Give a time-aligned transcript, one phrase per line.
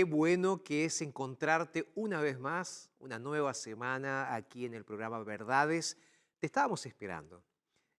[0.00, 5.22] Qué bueno que es encontrarte una vez más, una nueva semana aquí en el programa
[5.22, 5.98] Verdades.
[6.38, 7.44] Te estábamos esperando.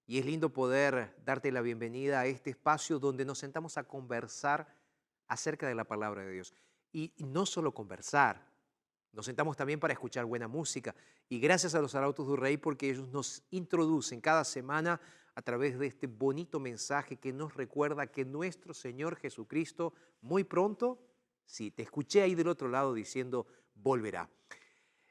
[0.04, 4.66] Y es lindo poder darte la bienvenida a este espacio donde nos sentamos a conversar
[5.28, 6.52] acerca de la palabra de Dios.
[6.90, 8.50] Y no solo conversar,
[9.12, 10.96] nos sentamos también para escuchar buena música.
[11.28, 15.00] Y gracias a los Arautos del Rey porque ellos nos introducen cada semana
[15.36, 20.98] a través de este bonito mensaje que nos recuerda que nuestro Señor Jesucristo muy pronto,
[21.52, 24.28] sí, te escuché ahí del otro lado diciendo, volverá.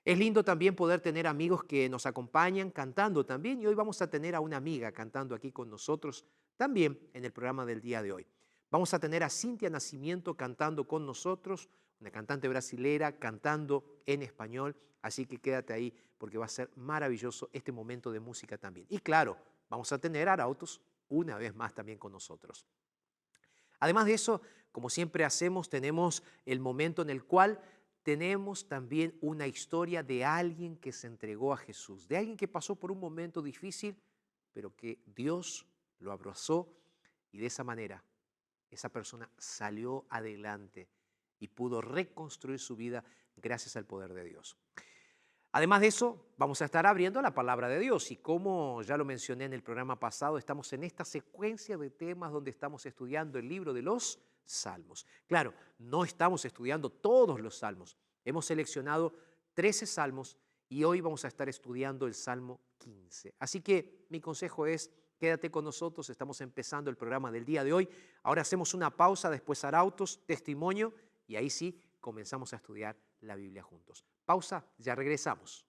[0.04, 4.10] Es lindo también poder tener amigos que nos acompañan cantando también y hoy vamos a
[4.10, 6.26] tener a una amiga cantando aquí con nosotros
[6.58, 8.28] también en el programa del día de hoy.
[8.72, 11.70] Vamos a tener a Cintia Nacimiento cantando con nosotros,
[12.00, 17.52] una cantante brasilera cantando en español, así que quédate ahí porque va a ser maravilloso
[17.54, 18.88] este momento de música también.
[18.90, 19.38] Y claro,
[19.70, 22.66] vamos a tener a Arautos una vez más también con nosotros.
[23.82, 27.62] Además de eso, como siempre hacemos, tenemos el momento en el cual
[28.04, 32.76] tenemos también una historia de alguien que se entregó a Jesús, de alguien que pasó
[32.76, 33.96] por un momento difícil,
[34.54, 35.66] pero que Dios
[36.00, 36.68] lo abrazó
[37.32, 38.04] y de esa manera
[38.70, 40.88] esa persona salió adelante
[41.40, 43.04] y pudo reconstruir su vida
[43.36, 44.58] gracias al poder de Dios.
[45.54, 49.04] Además de eso, vamos a estar abriendo la palabra de Dios y como ya lo
[49.04, 53.50] mencioné en el programa pasado, estamos en esta secuencia de temas donde estamos estudiando el
[53.50, 55.06] libro de los salmos.
[55.28, 57.98] Claro, no estamos estudiando todos los salmos.
[58.24, 59.14] Hemos seleccionado
[59.54, 60.38] 13 salmos
[60.70, 63.36] y hoy vamos a estar estudiando el Salmo 15.
[63.40, 67.74] Así que mi consejo es, quédate con nosotros, estamos empezando el programa del día de
[67.74, 67.90] hoy.
[68.24, 70.94] Ahora hacemos una pausa, después arautos, testimonio
[71.28, 74.06] y ahí sí comenzamos a estudiar la Biblia juntos.
[74.26, 75.66] Pausa, ya regresamos.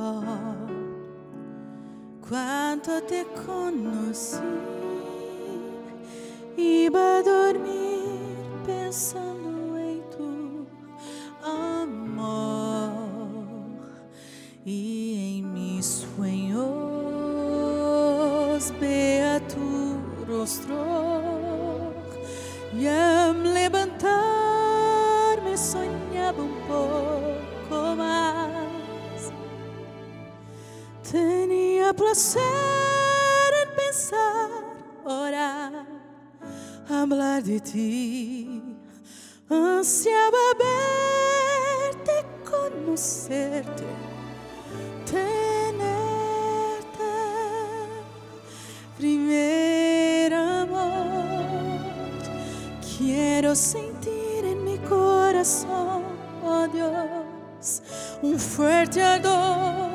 [0.00, 0.22] Tiempo,
[2.28, 4.38] cuando te conocí,
[31.96, 32.40] Placer
[33.62, 34.48] en pensar,
[35.04, 35.86] orar,
[36.88, 38.62] hablar de ti.
[39.48, 43.84] Ansiaba verte, conocerte,
[45.04, 45.40] tenerte.
[48.96, 51.42] Primer amor,
[52.96, 56.04] quiero sentir en mi corazón,
[56.44, 57.82] oh Dios,
[58.22, 59.89] un fuerte ardor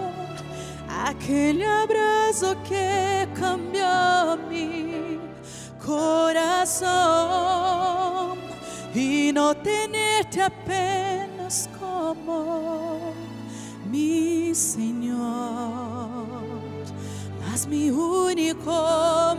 [1.25, 5.19] aquel abrazo que cambió mi
[5.83, 6.85] corazón
[8.93, 13.11] y no tenerte apenas como
[13.89, 16.27] mi Señor,
[17.39, 19.35] mas mi único,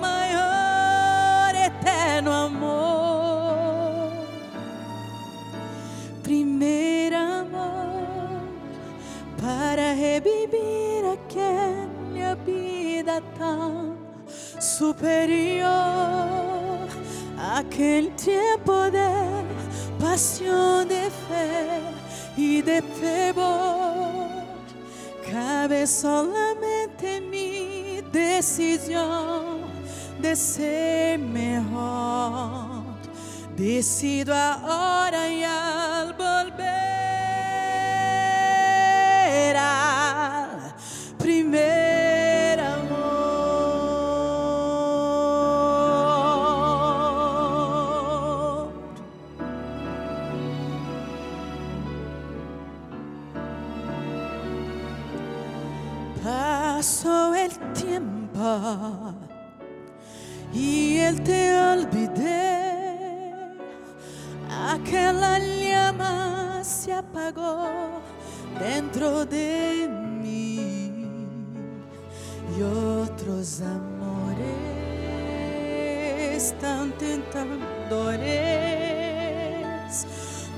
[14.78, 15.68] superior,
[17.38, 19.08] aquel tiempo de
[19.98, 21.80] pasión, de fe
[22.36, 24.28] y de fervor.
[25.30, 29.62] Cabe solamente mi decisión
[30.20, 32.84] de ser mejor.
[33.56, 35.42] Decido ahora y
[56.76, 59.14] Pasó el tiempo
[60.52, 63.48] y él te olvidé.
[64.50, 68.02] Aquella llama se apagó
[68.60, 69.88] dentro de
[70.22, 71.06] mí
[72.58, 74.76] y otros amores
[76.60, 77.96] tan tentadores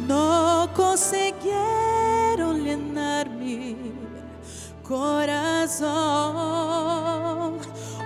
[0.09, 2.67] no consiguieron
[4.89, 5.89] corazón.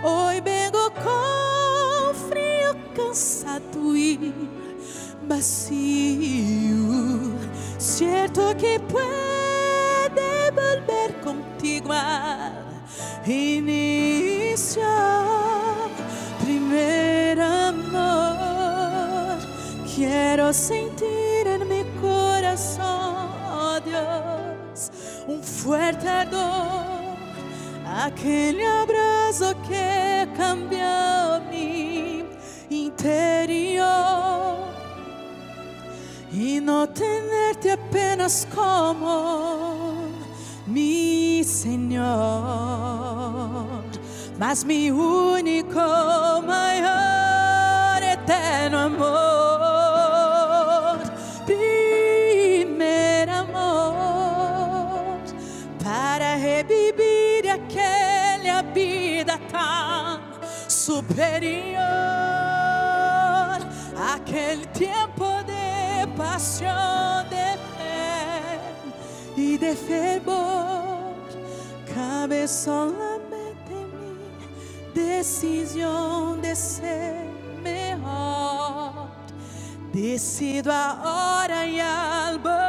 [0.03, 4.35] Hoy vengo con frío, cansado y
[5.29, 6.91] vacío.
[7.79, 12.65] Cierto que puede volver contigo al
[13.27, 14.83] inicio.
[16.43, 19.39] Primer amor,
[19.95, 20.82] quiero sentir
[25.63, 27.17] fuerte ardor,
[27.87, 32.25] aquel abrazo que cambió mi
[32.69, 34.57] interior.
[36.33, 40.09] Y no tenerte apenas como
[40.67, 42.03] mi Señor,
[44.39, 49.72] mas mi único, mayor, eterno amor,
[58.75, 60.21] vida tan
[60.69, 61.83] superior,
[64.15, 68.61] aquel tiempo de pasión, de fe
[69.37, 71.15] y de fervor,
[71.95, 73.75] cabe solamente
[74.95, 77.27] mi decisión de ser
[77.63, 79.13] mejor.
[79.93, 82.63] Decido ahora y al volver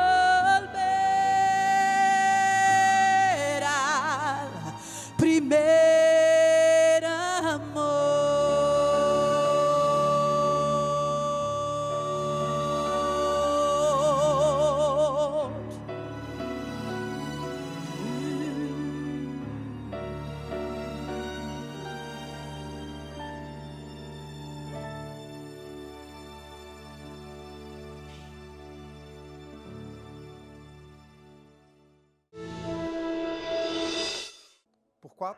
[3.64, 4.50] al
[5.18, 5.93] primer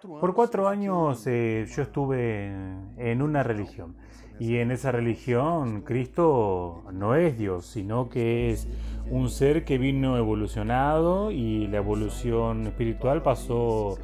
[0.07, 3.95] Por cuatro años eh, yo estuve en, en una religión
[4.39, 8.67] y en esa religión Cristo no es Dios, sino que es
[9.09, 13.97] un ser que vino evolucionado y la evolución espiritual pasó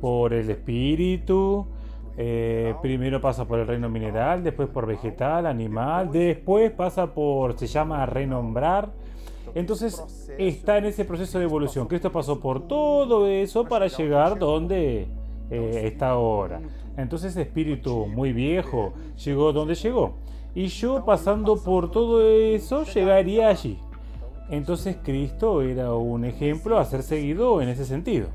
[0.00, 1.66] por el espíritu,
[2.16, 7.66] eh, primero pasa por el reino mineral, después por vegetal, animal, después pasa por, se
[7.66, 8.90] llama renombrar.
[9.54, 11.86] Entonces está en ese proceso de evolución.
[11.86, 15.08] Cristo pasó por todo eso para llegar donde
[15.50, 16.60] eh, está ahora.
[16.96, 18.92] Entonces espíritu muy viejo
[19.24, 20.14] llegó donde llegó.
[20.54, 23.78] Y yo pasando por todo eso llegaría allí.
[24.50, 28.28] Entonces Cristo era un ejemplo a ser seguido en ese sentido.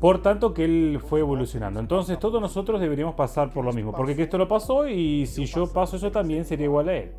[0.00, 1.80] Por tanto que Él fue evolucionando.
[1.80, 5.66] Entonces todos nosotros deberíamos pasar por lo mismo, porque Cristo lo pasó y si yo
[5.72, 7.12] paso eso también sería igual a Él.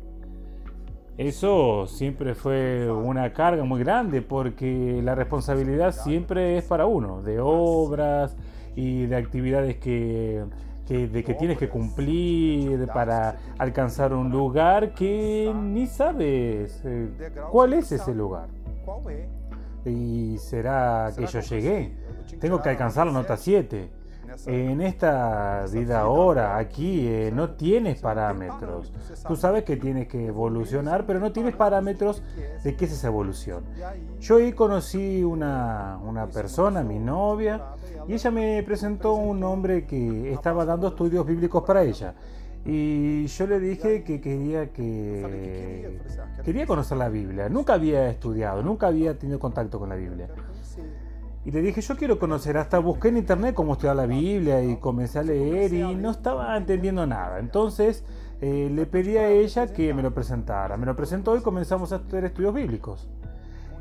[1.16, 7.40] Eso siempre fue una carga muy grande porque la responsabilidad siempre es para uno, de
[7.40, 8.36] obras
[8.74, 10.44] y de actividades que,
[10.86, 17.08] que, de que tienes que cumplir para alcanzar un lugar que ni sabes eh,
[17.50, 18.48] cuál es ese lugar.
[19.84, 21.92] ¿Y será que yo llegué?
[22.38, 23.99] Tengo que alcanzar la nota 7.
[24.46, 28.92] En esta vida ahora, aquí, eh, no tienes parámetros.
[29.26, 32.22] Tú sabes que tienes que evolucionar, pero no tienes parámetros
[32.62, 33.64] de qué es esa evolución.
[34.20, 37.74] Yo ahí conocí una, una persona, mi novia,
[38.06, 42.14] y ella me presentó un hombre que estaba dando estudios bíblicos para ella.
[42.64, 45.98] Y yo le dije que quería que
[46.44, 47.48] quería conocer la Biblia.
[47.48, 50.28] Nunca había estudiado, nunca había tenido contacto con la Biblia.
[51.50, 54.76] Y le dije, yo quiero conocer, hasta busqué en internet cómo estudiar la Biblia y
[54.76, 57.40] comencé a leer y no estaba entendiendo nada.
[57.40, 58.04] Entonces
[58.40, 60.76] eh, le pedí a ella que me lo presentara.
[60.76, 63.08] Me lo presentó y comenzamos a hacer estudios bíblicos.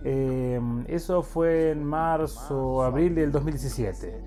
[0.04, 4.20] Eh, eso fue en marzo, abril del 2017.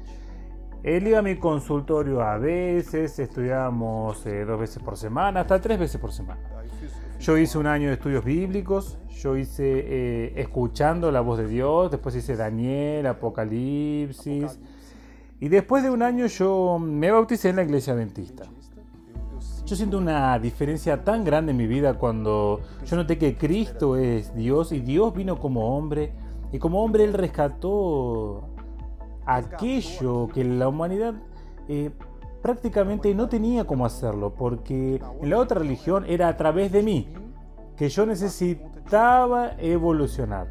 [0.84, 5.80] Él iba a mi consultorio a veces, estudiábamos eh, dos veces por semana, hasta tres
[5.80, 6.40] veces por semana.
[7.22, 11.88] Yo hice un año de estudios bíblicos, yo hice eh, escuchando la voz de Dios,
[11.88, 14.58] después hice Daniel, Apocalipsis,
[15.38, 18.46] y después de un año yo me bauticé en la iglesia adventista.
[19.64, 24.34] Yo siento una diferencia tan grande en mi vida cuando yo noté que Cristo es
[24.34, 26.12] Dios y Dios vino como hombre
[26.50, 28.48] y como hombre Él rescató
[29.26, 31.14] aquello que la humanidad
[31.68, 31.92] eh,
[32.42, 37.08] prácticamente no tenía cómo hacerlo, porque en la otra religión era a través de mí
[37.76, 40.48] que yo necesitaba evolucionar.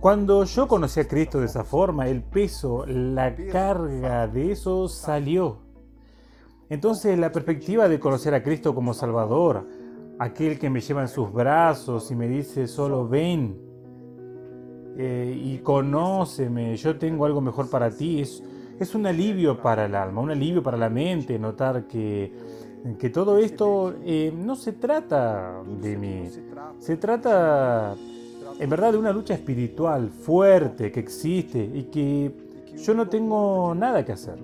[0.00, 5.60] Cuando yo conocí a Cristo de esa forma, el peso, la carga de eso salió.
[6.68, 9.66] Entonces la perspectiva de conocer a Cristo como Salvador,
[10.18, 13.58] aquel que me lleva en sus brazos y me dice solo ven
[14.96, 18.42] eh, y conóceme, yo tengo algo mejor para ti, es,
[18.78, 22.32] es un alivio para el alma, un alivio para la mente, notar que,
[22.98, 26.28] que todo esto eh, no se trata de mí,
[26.78, 27.94] se trata
[28.58, 32.32] en verdad de una lucha espiritual fuerte que existe y que
[32.76, 34.38] yo no tengo nada que hacer.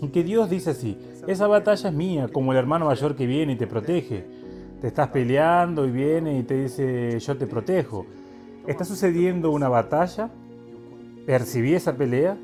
[0.00, 3.54] Y que Dios dice así, esa batalla es mía, como el hermano mayor que viene
[3.54, 4.24] y te protege.
[4.80, 8.04] Te estás peleando y viene y te dice, yo te protejo.
[8.66, 10.30] Está sucediendo una batalla,
[11.26, 12.36] percibí esa pelea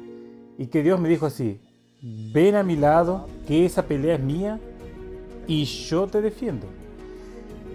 [0.58, 1.60] y que Dios me dijo así,
[2.02, 4.58] ven a mi lado, que esa pelea es mía
[5.46, 6.66] y yo te defiendo.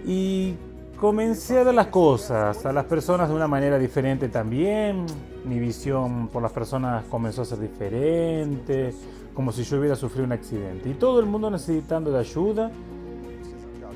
[0.06, 0.54] Y
[0.98, 5.04] comencé a ver las cosas, a las personas de una manera diferente también.
[5.44, 8.94] Mi visión por las personas comenzó a ser diferente,
[9.34, 10.88] como si yo hubiera sufrido un accidente.
[10.88, 12.70] Y todo el mundo necesitando de ayuda.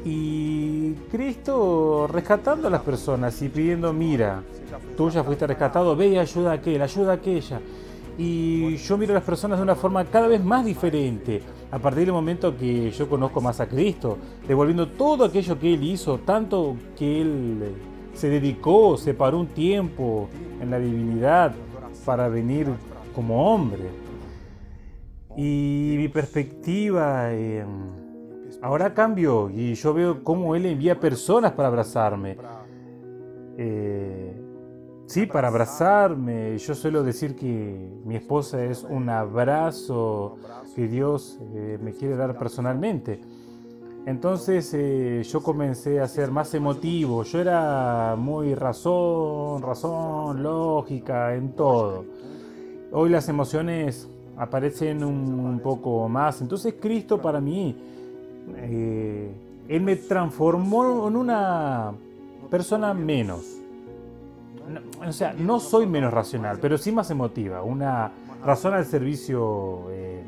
[0.04, 4.42] Y Cristo rescatando a las personas y pidiendo, mira,
[4.96, 7.60] tú ya fuiste rescatado, ve y ayuda a aquel, ayuda a aquella
[8.22, 12.04] y yo miro a las personas de una forma cada vez más diferente a partir
[12.04, 16.76] del momento que yo conozco más a Cristo, devolviendo todo aquello que Él hizo, tanto
[16.98, 17.74] que Él
[18.12, 20.28] se dedicó, se paró un tiempo
[20.60, 21.54] en la divinidad
[22.04, 22.66] para venir
[23.14, 23.84] como hombre.
[25.34, 27.64] Y mi perspectiva eh,
[28.60, 32.36] ahora cambió y yo veo cómo Él envía personas para abrazarme.
[33.56, 34.39] Eh,
[35.10, 36.56] Sí, para abrazarme.
[36.58, 40.36] Yo suelo decir que mi esposa es un abrazo
[40.76, 43.20] que Dios eh, me quiere dar personalmente.
[44.06, 47.24] Entonces eh, yo comencé a ser más emotivo.
[47.24, 52.04] Yo era muy razón, razón, lógica en todo.
[52.92, 56.40] Hoy las emociones aparecen un, poco más.
[56.40, 57.74] Entonces Cristo para mí,
[58.58, 59.28] eh,
[59.66, 61.94] Él me transformó en una
[62.48, 63.59] persona menos
[65.00, 68.12] o sea, no soy menos racional, pero sí más emotiva, una
[68.44, 70.22] razón al servicio eh,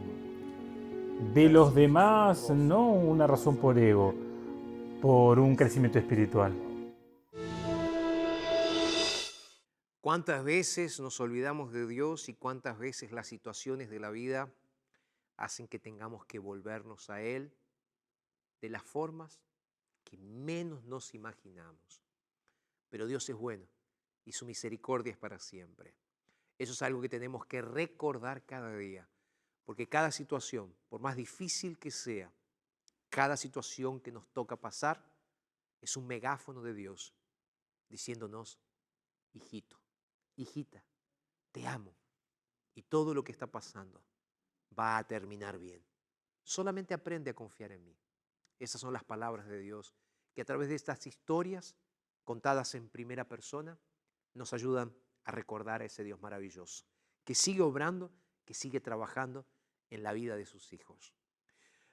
[1.35, 4.15] de los demás, no una razón por ego,
[5.01, 6.53] por un crecimiento espiritual.
[10.01, 14.53] ¿Cuántas veces nos olvidamos de Dios y cuántas veces las situaciones de la vida
[15.37, 17.53] hacen que tengamos que volvernos a Él
[18.61, 19.41] de las formas
[20.03, 22.03] que menos nos imaginamos?
[22.91, 23.72] Pero Dios es bueno
[24.25, 25.95] y su misericordia es para siempre.
[26.59, 29.09] Eso es algo que tenemos que recordar cada día,
[29.65, 32.33] porque cada situación, por más difícil que sea,
[33.09, 35.05] cada situación que nos toca pasar,
[35.81, 37.15] es un megáfono de Dios
[37.89, 38.59] diciéndonos,
[39.33, 39.81] hijito,
[40.37, 40.85] hijita,
[41.51, 41.95] te amo
[42.75, 44.03] y todo lo que está pasando
[44.79, 45.85] va a terminar bien.
[46.43, 47.99] Solamente aprende a confiar en mí.
[48.59, 49.95] Esas son las palabras de Dios
[50.33, 51.77] que a través de estas historias
[52.25, 53.79] contadas en primera persona
[54.35, 56.85] nos ayudan a recordar a ese Dios maravilloso,
[57.25, 58.11] que sigue obrando,
[58.45, 59.47] que sigue trabajando
[59.91, 61.15] en la vida de sus hijos.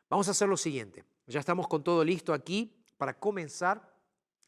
[0.10, 1.06] Vamos a hacer lo siguiente.
[1.28, 3.96] Ya estamos con todo listo aquí para comenzar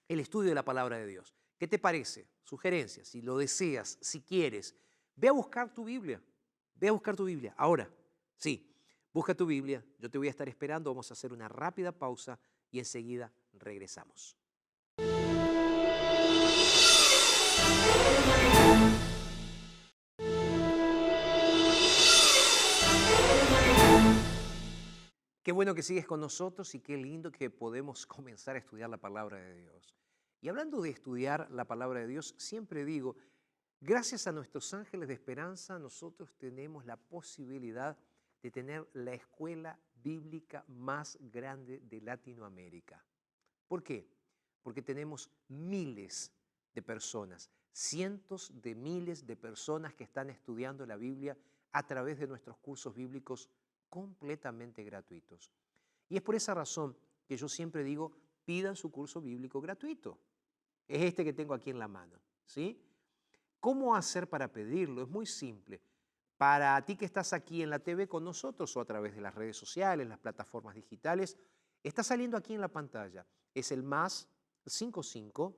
[0.08, 1.36] el estudio de la palabra de Dios.
[1.58, 2.28] ¿Qué te parece?
[2.44, 4.76] Sugerencias, si lo deseas, si quieres,
[5.16, 6.22] ve a buscar tu Biblia.
[6.74, 7.54] Ve a buscar tu Biblia.
[7.56, 7.88] Ahora,
[8.36, 8.76] sí,
[9.14, 9.86] busca tu Biblia.
[10.00, 10.90] Yo te voy a estar esperando.
[10.90, 12.40] Vamos a hacer una rápida pausa
[12.72, 14.41] y enseguida regresamos.
[25.44, 28.98] Qué bueno que sigues con nosotros y qué lindo que podemos comenzar a estudiar la
[28.98, 29.96] palabra de Dios.
[30.40, 33.16] Y hablando de estudiar la palabra de Dios, siempre digo,
[33.80, 37.98] gracias a nuestros ángeles de esperanza, nosotros tenemos la posibilidad
[38.42, 43.04] de tener la escuela bíblica más grande de Latinoamérica.
[43.68, 44.08] ¿Por qué?
[44.64, 46.32] Porque tenemos miles
[46.74, 51.38] de personas, cientos de miles de personas que están estudiando la Biblia
[51.72, 53.50] a través de nuestros cursos bíblicos
[53.90, 55.52] completamente gratuitos.
[56.10, 58.12] Y es por esa razón que yo siempre digo,
[58.46, 60.20] pidan su curso bíblico gratuito.
[60.88, 62.82] Es este que tengo aquí en la mano, ¿sí?
[63.60, 65.04] ¿Cómo hacer para pedirlo?
[65.04, 65.82] Es muy simple.
[66.38, 69.36] Para ti que estás aquí en la TV con nosotros o a través de las
[69.36, 71.38] redes sociales, las plataformas digitales,
[71.84, 73.26] está saliendo aquí en la pantalla.
[73.54, 74.28] Es el más
[74.66, 75.56] 55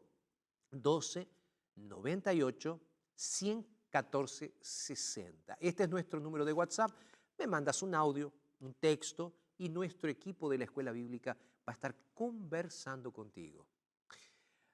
[0.71, 1.27] 12
[1.75, 2.79] 98
[3.15, 5.57] 114 60.
[5.59, 6.91] Este es nuestro número de WhatsApp.
[7.37, 11.73] Me mandas un audio, un texto y nuestro equipo de la Escuela Bíblica va a
[11.73, 13.65] estar conversando contigo.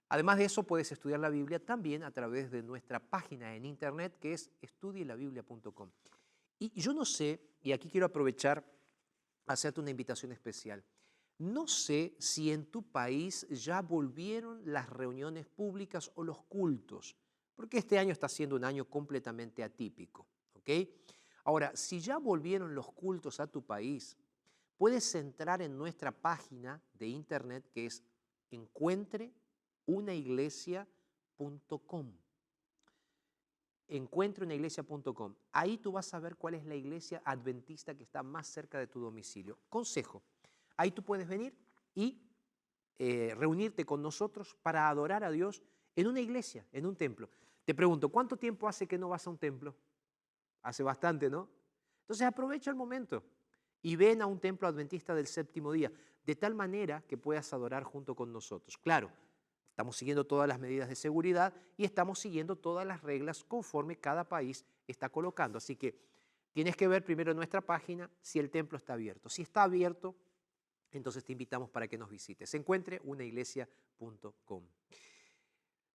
[0.10, 4.18] Además de eso, puedes estudiar la Biblia también a través de nuestra página en internet
[4.20, 5.92] que es estudielabiblia.com.
[6.58, 8.66] Y yo no sé, y aquí quiero aprovechar
[9.46, 10.84] hacerte una invitación especial.
[11.40, 17.16] No sé si en tu país ya volvieron las reuniones públicas o los cultos,
[17.56, 20.28] porque este año está siendo un año completamente atípico.
[20.54, 20.70] ¿ok?
[21.46, 24.18] Ahora, si ya volvieron los cultos a tu país,
[24.78, 28.04] puedes entrar en nuestra página de internet que es
[28.52, 29.34] encuentre
[29.86, 32.12] unaiglesia.com.
[33.88, 34.46] Encuentro
[35.54, 38.88] Ahí tú vas a ver cuál es la iglesia adventista que está más cerca de
[38.88, 39.58] tu domicilio.
[39.70, 40.22] Consejo,
[40.80, 41.54] ahí tú puedes venir
[41.94, 42.18] y
[42.98, 45.62] eh, reunirte con nosotros para adorar a Dios
[45.96, 47.30] en una iglesia, en un templo.
[47.66, 49.76] Te pregunto, ¿cuánto tiempo hace que no vas a un templo?
[50.62, 51.50] Hace bastante, ¿no?
[52.02, 53.24] Entonces aprovecha el momento
[53.82, 55.92] y ven a un templo adventista del séptimo día,
[56.26, 58.78] de tal manera que puedas adorar junto con nosotros.
[58.78, 59.12] Claro,
[59.80, 64.26] Estamos siguiendo todas las medidas de seguridad y estamos siguiendo todas las reglas conforme cada
[64.26, 65.58] país está colocando.
[65.58, 65.98] Así que
[66.52, 69.30] tienes que ver primero nuestra página si el templo está abierto.
[69.30, 70.18] Si está abierto,
[70.98, 72.54] entonces te invitamos para que nos visites.
[72.56, 74.64] Encuentre unaiglesia.com.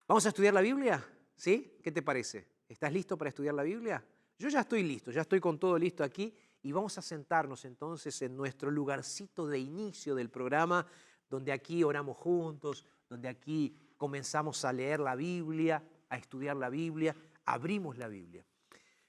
[0.07, 1.05] ¿Vamos a estudiar la Biblia?
[1.37, 1.79] ¿Sí?
[1.83, 2.47] ¿Qué te parece?
[2.69, 4.05] ¿Estás listo para estudiar la Biblia?
[4.39, 8.21] Yo ya estoy listo, ya estoy con todo listo aquí y vamos a sentarnos entonces
[8.23, 10.87] en nuestro lugarcito de inicio del programa,
[11.29, 17.15] donde aquí oramos juntos, donde aquí comenzamos a leer la Biblia, a estudiar la Biblia,
[17.45, 18.45] abrimos la Biblia.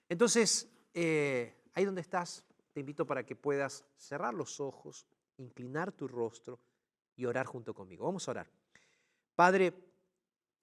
[0.07, 6.07] Entonces, eh, ahí donde estás, te invito para que puedas cerrar los ojos, inclinar tu
[6.07, 6.59] rostro
[7.15, 8.05] y orar junto conmigo.
[8.05, 8.49] Vamos a orar.
[9.35, 9.73] Padre,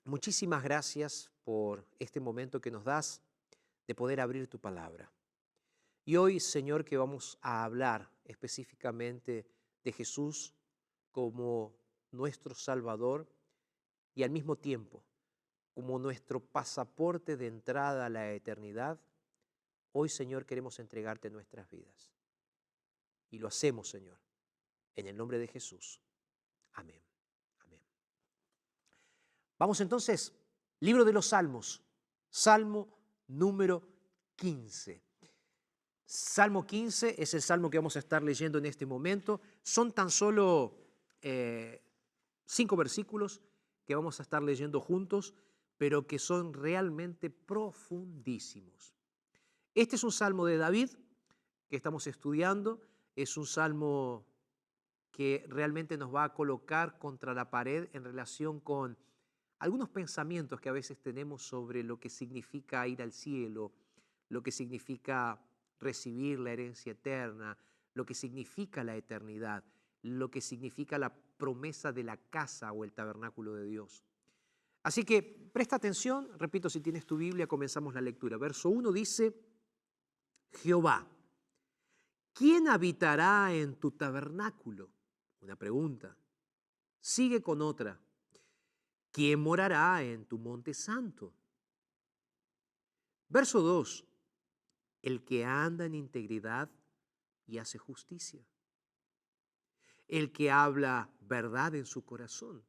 [0.05, 3.23] muchísimas gracias por este momento que nos das
[3.87, 5.11] de poder abrir tu palabra.
[6.05, 9.47] Y hoy, Señor, que vamos a hablar específicamente
[9.85, 10.55] de Jesús
[11.11, 11.75] como
[12.11, 13.29] nuestro Salvador
[14.15, 15.03] y al mismo tiempo
[15.75, 19.01] como nuestro pasaporte de entrada a la eternidad,
[19.93, 22.13] hoy Señor queremos entregarte nuestras vidas.
[23.31, 24.19] Y lo hacemos, Señor,
[24.97, 26.01] en el nombre de Jesús.
[26.75, 27.01] Amén.
[27.61, 27.81] Amén.
[29.59, 30.33] Vamos entonces,
[30.81, 31.83] libro de los Salmos,
[32.31, 32.89] Salmo
[33.29, 33.89] número
[34.37, 35.03] 15.
[36.05, 39.41] Salmo 15 es el salmo que vamos a estar leyendo en este momento.
[39.63, 40.77] Son tan solo
[41.23, 41.83] eh,
[42.45, 43.41] cinco versículos
[43.87, 45.35] que vamos a estar leyendo juntos,
[45.79, 48.95] pero que son realmente profundísimos.
[49.75, 50.91] Este es un salmo de David
[51.69, 52.83] que estamos estudiando,
[53.17, 54.27] es un salmo
[55.13, 58.99] que realmente nos va a colocar contra la pared en relación con
[59.61, 63.73] algunos pensamientos que a veces tenemos sobre lo que significa ir al cielo,
[64.29, 65.41] lo que significa
[65.79, 67.57] recibir la herencia eterna,
[67.95, 69.63] lo que significa la eternidad
[70.03, 74.05] lo que significa la promesa de la casa o el tabernáculo de Dios.
[74.83, 78.37] Así que presta atención, repito, si tienes tu Biblia, comenzamos la lectura.
[78.37, 79.33] Verso 1 dice,
[80.51, 81.07] Jehová,
[82.33, 84.91] ¿quién habitará en tu tabernáculo?
[85.43, 86.17] Una pregunta.
[87.01, 88.01] Sigue con otra.
[89.11, 91.35] ¿Quién morará en tu monte santo?
[93.29, 94.05] Verso 2.
[95.03, 96.71] El que anda en integridad
[97.47, 98.47] y hace justicia.
[100.07, 102.65] El que habla verdad en su corazón.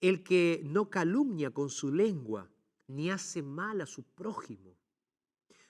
[0.00, 2.48] El que no calumnia con su lengua,
[2.86, 4.76] ni hace mal a su prójimo,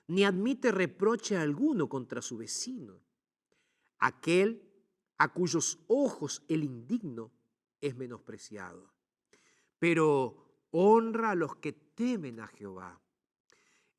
[0.07, 3.01] ni admite reproche alguno contra su vecino.
[3.99, 4.70] Aquel
[5.21, 7.31] a cuyos ojos el indigno
[7.79, 8.91] es menospreciado.
[9.79, 12.99] Pero honra a los que temen a Jehová.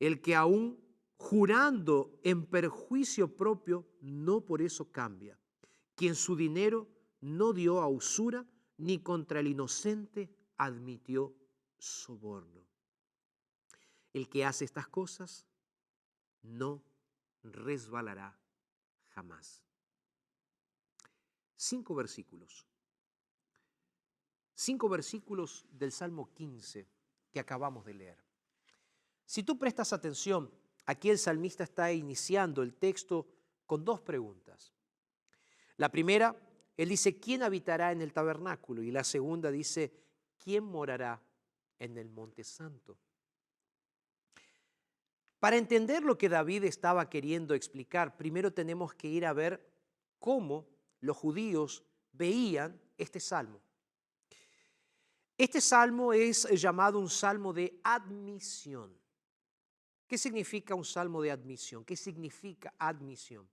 [0.00, 0.80] El que aún
[1.16, 5.38] jurando en perjuicio propio, no por eso cambia.
[5.94, 6.88] Quien su dinero
[7.20, 8.44] no dio a usura,
[8.78, 11.36] ni contra el inocente admitió
[11.78, 12.66] soborno.
[14.12, 15.46] El que hace estas cosas
[16.42, 16.82] no
[17.44, 18.36] resbalará
[19.10, 19.62] jamás.
[21.64, 22.66] Cinco versículos.
[24.52, 26.88] Cinco versículos del Salmo 15
[27.30, 28.18] que acabamos de leer.
[29.24, 30.52] Si tú prestas atención,
[30.86, 33.28] aquí el salmista está iniciando el texto
[33.64, 34.74] con dos preguntas.
[35.76, 36.34] La primera,
[36.76, 38.82] él dice, ¿quién habitará en el tabernáculo?
[38.82, 39.92] Y la segunda dice,
[40.38, 41.22] ¿quién morará
[41.78, 42.98] en el monte santo?
[45.38, 49.64] Para entender lo que David estaba queriendo explicar, primero tenemos que ir a ver
[50.18, 50.71] cómo
[51.02, 53.60] los judíos veían este salmo.
[55.36, 58.96] Este salmo es llamado un salmo de admisión.
[60.06, 61.84] ¿Qué significa un salmo de admisión?
[61.84, 63.48] ¿Qué significa admisión?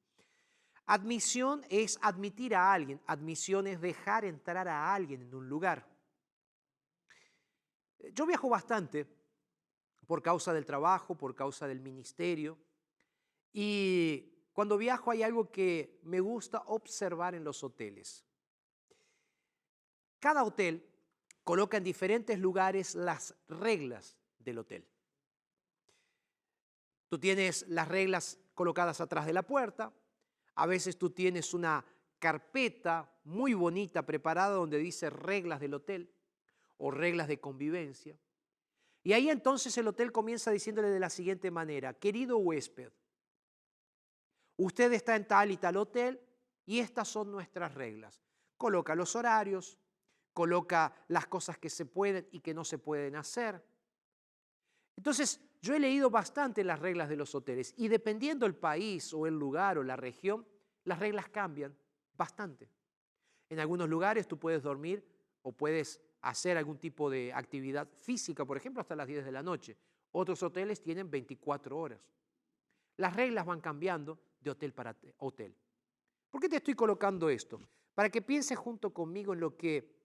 [0.85, 5.87] Admisión es admitir a alguien, admisión es dejar entrar a alguien en un lugar.
[8.13, 9.07] Yo viajo bastante
[10.07, 12.57] por causa del trabajo, por causa del ministerio,
[13.53, 18.25] y cuando viajo hay algo que me gusta observar en los hoteles.
[20.19, 20.85] Cada hotel
[21.45, 24.85] coloca en diferentes lugares las reglas del hotel.
[27.07, 29.93] Tú tienes las reglas colocadas atrás de la puerta,
[30.55, 31.85] a veces tú tienes una
[32.19, 36.13] carpeta muy bonita preparada donde dice reglas del hotel
[36.79, 38.19] o reglas de convivencia.
[39.03, 42.91] Y ahí entonces el hotel comienza diciéndole de la siguiente manera, querido huésped,
[44.59, 46.19] Usted está en tal y tal hotel
[46.65, 48.21] y estas son nuestras reglas.
[48.57, 49.79] Coloca los horarios,
[50.33, 53.63] coloca las cosas que se pueden y que no se pueden hacer.
[54.97, 59.25] Entonces, yo he leído bastante las reglas de los hoteles y dependiendo el país o
[59.27, 60.45] el lugar o la región,
[60.83, 61.73] las reglas cambian
[62.17, 62.69] bastante.
[63.47, 65.07] En algunos lugares tú puedes dormir
[65.41, 69.41] o puedes hacer algún tipo de actividad física, por ejemplo, hasta las 10 de la
[69.41, 69.77] noche.
[70.11, 72.01] Otros hoteles tienen 24 horas.
[72.97, 75.55] Las reglas van cambiando de hotel para hotel.
[76.29, 77.59] ¿Por qué te estoy colocando esto?
[77.93, 79.99] Para que pienses junto conmigo en lo que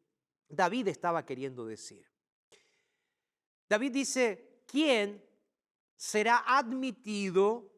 [0.49, 2.07] David estaba queriendo decir.
[3.69, 5.25] David dice, ¿quién
[5.97, 7.71] será admitido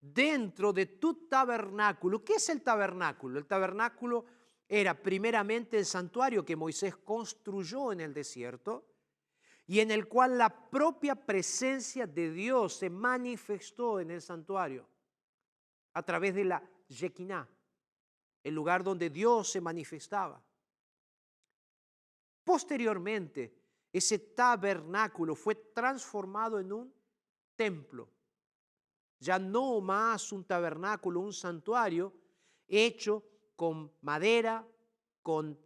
[0.00, 2.24] dentro de tu tabernáculo?
[2.24, 3.38] ¿Qué es el tabernáculo?
[3.38, 4.24] El tabernáculo
[4.68, 8.86] era primeramente el santuario que Moisés construyó en el desierto
[9.66, 14.88] y en el cual la propia presencia de Dios se manifestó en el santuario
[15.96, 17.48] a través de la Shekinah,
[18.44, 20.44] el lugar donde Dios se manifestaba.
[22.44, 23.58] Posteriormente,
[23.90, 26.94] ese tabernáculo fue transformado en un
[27.56, 28.10] templo.
[29.20, 32.12] Ya no más un tabernáculo, un santuario
[32.68, 33.24] hecho
[33.56, 34.68] con madera,
[35.22, 35.58] con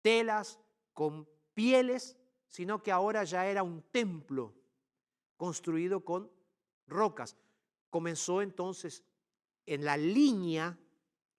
[0.00, 0.58] telas,
[0.94, 2.16] con pieles,
[2.48, 4.54] sino que ahora ya era un templo
[5.36, 6.32] construido con
[6.86, 7.36] rocas.
[7.90, 9.04] Comenzó entonces
[9.66, 10.78] en la línea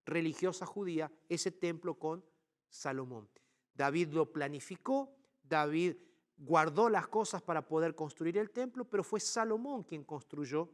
[0.05, 2.23] religiosa judía ese templo con
[2.69, 3.29] Salomón.
[3.73, 5.95] David lo planificó, David
[6.37, 10.69] guardó las cosas para poder construir el templo, pero fue Salomón quien construyó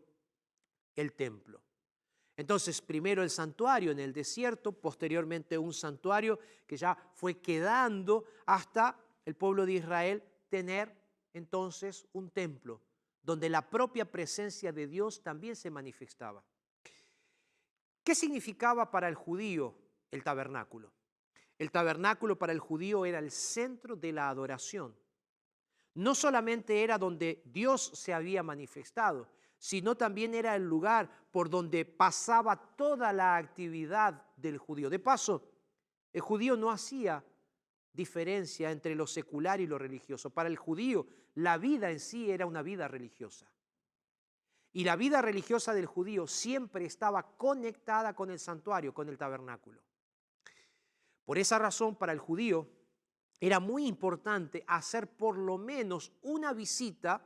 [0.96, 1.62] el templo.
[2.38, 8.98] Entonces, primero el santuario en el desierto, posteriormente un santuario que ya fue quedando hasta
[9.26, 10.96] el pueblo de Israel tener
[11.34, 12.82] entonces un templo
[13.22, 16.44] donde la propia presencia de Dios también se manifestaba.
[18.04, 19.76] ¿Qué significaba para el judío
[20.10, 20.92] el tabernáculo?
[21.60, 24.96] El tabernáculo para el judío era el centro de la adoración.
[25.94, 29.28] No solamente era donde Dios se había manifestado,
[29.60, 34.90] sino también era el lugar por donde pasaba toda la actividad del judío.
[34.90, 35.48] De paso,
[36.12, 37.24] el judío no hacía
[37.94, 40.32] diferencia entre lo secular y lo religioso.
[40.32, 43.52] Para el judío, la vida en sí era una vida religiosa.
[44.74, 49.82] Y la vida religiosa del judío siempre estaba conectada con el santuario, con el tabernáculo.
[51.26, 52.68] Por esa razón, para el judío
[53.40, 57.26] era muy importante hacer por lo menos una visita,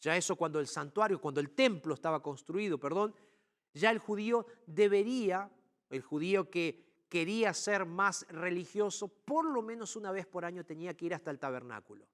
[0.00, 3.14] ya eso cuando el santuario, cuando el templo estaba construido, perdón,
[3.74, 5.50] ya el judío debería,
[5.90, 10.96] el judío que quería ser más religioso, por lo menos una vez por año tenía
[10.96, 12.06] que ir hasta el tabernáculo.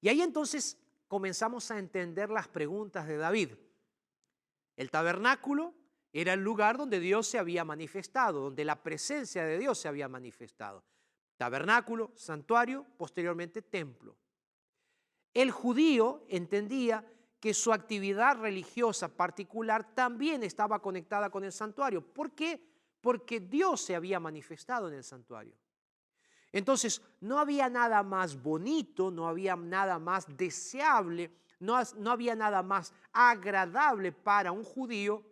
[0.00, 0.76] Y ahí entonces
[1.08, 3.52] comenzamos a entender las preguntas de David.
[4.76, 5.74] El tabernáculo
[6.12, 10.08] era el lugar donde Dios se había manifestado, donde la presencia de Dios se había
[10.08, 10.84] manifestado.
[11.36, 14.16] Tabernáculo, santuario, posteriormente templo.
[15.32, 17.04] El judío entendía
[17.40, 22.00] que su actividad religiosa particular también estaba conectada con el santuario.
[22.00, 22.64] ¿Por qué?
[23.00, 25.54] Porque Dios se había manifestado en el santuario.
[26.52, 31.32] Entonces, no había nada más bonito, no había nada más deseable,
[31.64, 35.24] no, había nada más agradable para un judío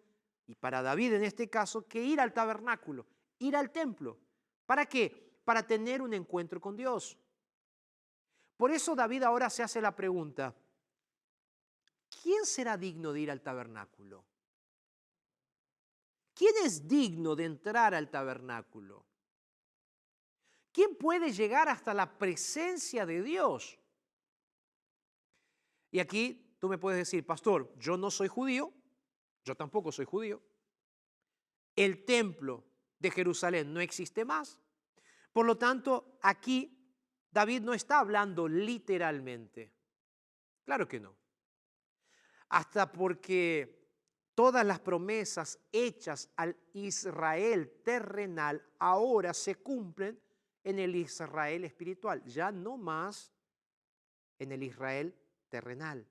[0.47, 3.07] y para David en este caso que ir al tabernáculo,
[3.39, 4.19] ir al templo.
[4.67, 5.41] ¿Para qué?
[5.45, 7.19] Para tener un encuentro con Dios.
[8.57, 10.55] Por eso David ahora se hace la pregunta,
[12.23, 14.25] ¿quién será digno de ir al tabernáculo?
[16.35, 19.05] ¿Quién es digno de entrar al tabernáculo?
[20.73, 23.79] ¿Quién puede llegar hasta la presencia de Dios?
[25.93, 28.73] Y aquí tú me puedes decir, pastor, yo no soy judío,
[29.45, 30.43] yo tampoco soy judío.
[31.77, 32.65] El templo
[32.99, 34.61] de Jerusalén no existe más.
[35.33, 36.77] Por lo tanto, aquí
[37.31, 39.73] David no está hablando literalmente.
[40.65, 41.15] Claro que no.
[42.49, 43.83] Hasta porque
[44.35, 50.19] Todas las promesas hechas al Israel terrenal ahora se cumplen
[50.65, 53.31] en el Israel espiritual, ya no más
[54.39, 55.15] en el Israel
[55.53, 56.09] terrenal,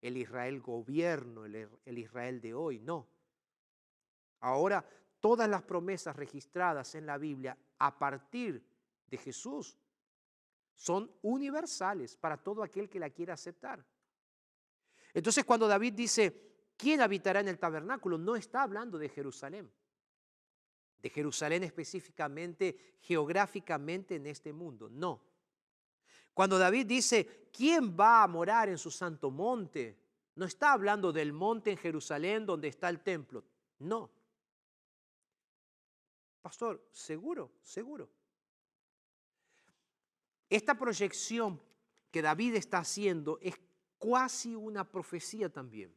[0.00, 3.08] el Israel gobierno, el, Israel de hoy, no.
[4.38, 8.64] Ahora todas las promesas registradas en la Biblia a partir
[9.10, 9.76] de Jesús
[10.76, 13.84] son universales para todo aquel que la quiera aceptar.
[15.12, 18.16] Entonces cuando David dice, ¿Quién habitará en el tabernáculo?
[18.16, 19.68] No está hablando de Jerusalén.
[21.02, 24.88] De Jerusalén específicamente, geográficamente en este mundo.
[24.88, 25.20] No.
[26.38, 29.98] Cuando David dice, ¿quién va a morar en su santo monte?
[30.36, 33.42] No está hablando del monte en Jerusalén donde está el templo.
[33.80, 34.08] No.
[36.40, 38.08] Pastor, seguro, seguro.
[40.48, 41.60] Esta proyección
[42.08, 43.56] que David está haciendo es
[43.98, 45.92] casi una profecía también.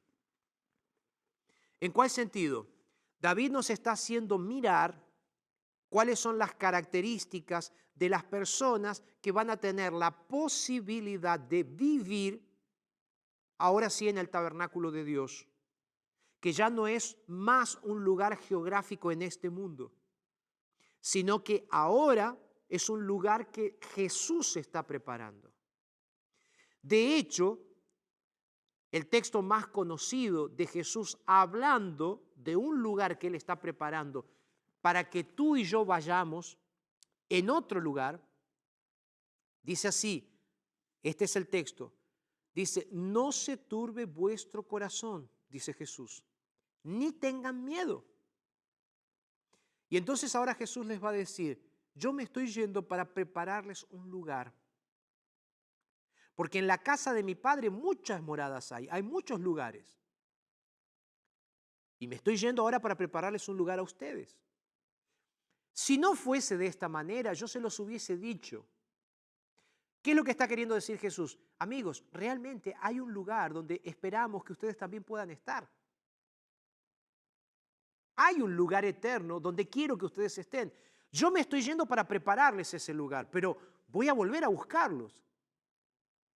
[1.80, 2.66] ¿En cuál sentido?
[3.20, 5.00] David nos está haciendo mirar
[5.88, 12.44] cuáles son las características de las personas que van a tener la posibilidad de vivir
[13.60, 15.48] ahora sí en el tabernáculo de Dios,
[16.40, 19.94] que ya no es más un lugar geográfico en este mundo,
[21.00, 22.36] sino que ahora
[22.68, 25.54] es un lugar que Jesús está preparando.
[26.82, 27.60] De hecho,
[28.92, 34.26] el texto más conocido de Jesús hablando de un lugar que Él está preparando
[34.82, 36.58] para que tú y yo vayamos
[37.38, 38.22] en otro lugar,
[39.62, 40.32] dice así,
[41.04, 41.94] este es el texto,
[42.54, 46.24] dice, no se turbe vuestro corazón, dice Jesús,
[46.84, 48.06] ni tengan miedo.
[49.90, 51.62] Y entonces ahora Jesús les va a decir,
[51.94, 54.54] yo me estoy yendo para prepararles un lugar
[56.42, 60.00] porque en la casa de mi padre muchas moradas hay, hay muchos lugares.
[62.00, 64.40] Y me estoy yendo ahora para prepararles un lugar a ustedes.
[65.74, 68.68] Si no fuese de esta manera, yo se los hubiese dicho.
[70.02, 71.38] ¿Qué es lo que está queriendo decir Jesús?
[71.60, 75.70] Amigos, realmente hay un lugar donde esperamos que ustedes también puedan estar.
[78.16, 80.74] Hay un lugar eterno donde quiero que ustedes estén.
[81.12, 83.58] Yo me estoy yendo para prepararles ese lugar, pero
[83.88, 85.24] voy a volver a buscarlos.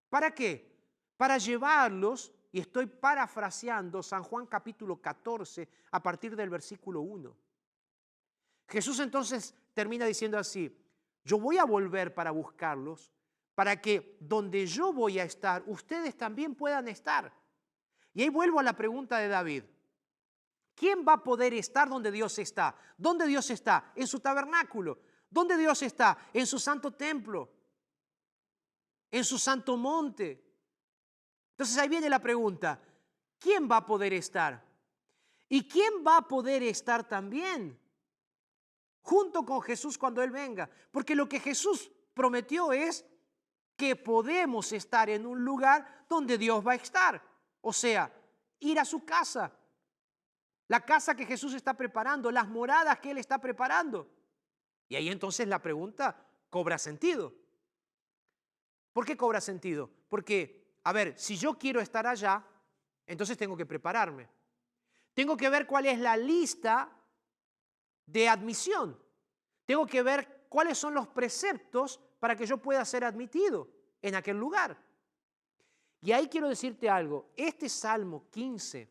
[0.10, 0.74] ¿Para qué?
[1.18, 7.36] Para llevarlos, y estoy parafraseando San Juan capítulo 14 a partir del versículo 1.
[8.68, 10.76] Jesús entonces termina diciendo así,
[11.24, 13.12] yo voy a volver para buscarlos,
[13.56, 17.34] para que donde yo voy a estar, ustedes también puedan estar.
[18.14, 19.64] Y ahí vuelvo a la pregunta de David.
[20.76, 22.76] ¿Quién va a poder estar donde Dios está?
[22.98, 23.92] ¿Dónde Dios está?
[23.96, 25.00] En su tabernáculo.
[25.30, 26.18] ¿Dónde Dios está?
[26.34, 27.50] En su santo templo
[29.16, 30.44] en su santo monte.
[31.52, 32.82] Entonces ahí viene la pregunta,
[33.40, 34.62] ¿quién va a poder estar?
[35.48, 37.80] ¿Y quién va a poder estar también
[39.06, 40.68] junto con Jesús cuando Él venga.
[40.92, 43.06] Porque lo que Jesús prometió es
[43.78, 47.22] que podemos estar en un lugar donde Dios va a estar.
[47.62, 48.12] O sea,
[48.60, 49.54] ir a su casa.
[50.68, 54.10] La casa que Jesús está preparando, las moradas que Él está preparando.
[54.90, 57.32] Y ahí entonces la pregunta cobra sentido.
[58.92, 59.92] ¿Por qué cobra sentido?
[60.10, 62.44] Porque, a ver, si yo quiero estar allá,
[63.06, 64.28] entonces tengo que prepararme.
[65.14, 66.90] Tengo que ver cuál es la lista
[68.06, 68.98] de admisión.
[69.66, 73.68] Tengo que ver cuáles son los preceptos para que yo pueda ser admitido
[74.02, 74.78] en aquel lugar.
[76.02, 78.88] Y ahí quiero decirte algo, este Salmo 15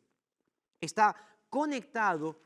[0.81, 1.15] está
[1.49, 2.41] conectado,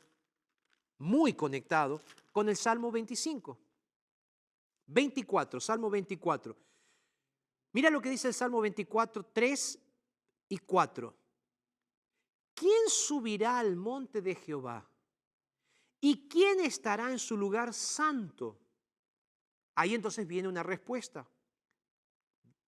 [0.99, 2.03] muy conectado,
[2.33, 3.59] con el Salmo 25.
[4.87, 6.57] 24, Salmo 24.
[7.73, 9.79] Mira lo que dice el Salmo 24, 3
[10.49, 11.15] y 4.
[12.55, 14.89] ¿Quién subirá al monte de Jehová?
[16.01, 18.59] ¿Y quién estará en su lugar santo?
[19.75, 21.29] Ahí entonces viene una respuesta.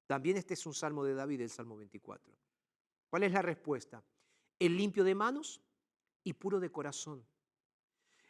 [0.06, 2.34] También este es un salmo de David, el Salmo 24.
[3.08, 4.02] ¿Cuál es la respuesta?
[4.58, 5.60] El limpio de manos
[6.24, 7.24] y puro de corazón.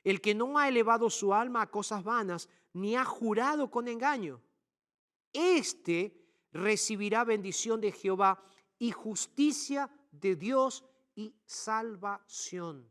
[0.04, 4.42] El que no ha elevado su alma a cosas vanas, ni ha jurado con engaño.
[5.32, 6.20] Este
[6.52, 8.42] recibirá bendición de Jehová
[8.78, 10.84] y justicia de Dios
[11.14, 12.90] y salvación.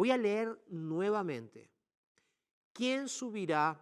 [0.00, 1.70] Voy a leer nuevamente.
[2.72, 3.78] ¿Quién subirá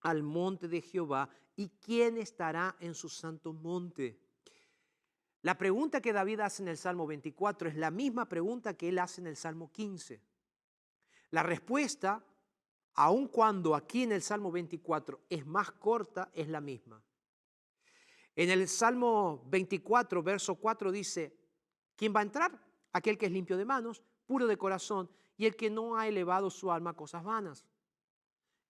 [0.00, 4.18] al monte de Jehová y quién estará en su santo monte?
[5.42, 8.98] La pregunta que David hace en el Salmo 24 es la misma pregunta que él
[8.98, 10.18] hace en el Salmo 15.
[11.28, 12.24] La respuesta,
[12.94, 17.04] aun cuando aquí en el Salmo 24 es más corta, es la misma.
[18.34, 21.36] En el Salmo 24, verso 4 dice,
[21.96, 22.58] ¿quién va a entrar?
[22.94, 26.50] Aquel que es limpio de manos, puro de corazón y el que no ha elevado
[26.50, 27.64] su alma a cosas vanas.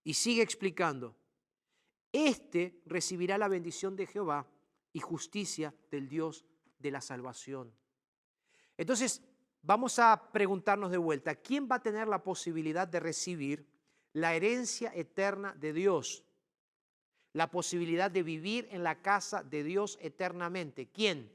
[0.03, 1.17] Y sigue explicando,
[2.13, 4.47] este recibirá la bendición de Jehová
[4.93, 6.45] y justicia del Dios
[6.79, 7.75] de la salvación.
[8.77, 9.23] Entonces,
[9.63, 13.67] vamos a preguntarnos de vuelta, ¿quién va a tener la posibilidad de recibir
[14.13, 16.25] la herencia eterna de Dios?
[17.33, 20.87] La posibilidad de vivir en la casa de Dios eternamente.
[20.87, 21.33] ¿Quién?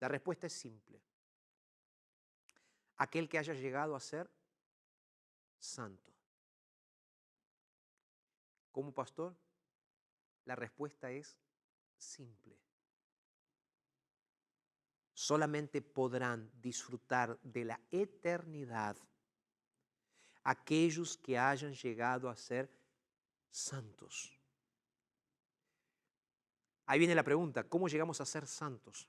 [0.00, 1.00] La respuesta es simple.
[2.96, 4.30] Aquel que haya llegado a ser
[5.58, 6.12] santo.
[8.70, 9.36] Como pastor,
[10.44, 11.36] la respuesta es
[11.96, 12.58] simple
[15.24, 18.96] solamente podrán disfrutar de la eternidad
[20.42, 22.70] aquellos que hayan llegado a ser
[23.50, 24.38] santos.
[26.84, 29.08] Ahí viene la pregunta, ¿cómo llegamos a ser santos?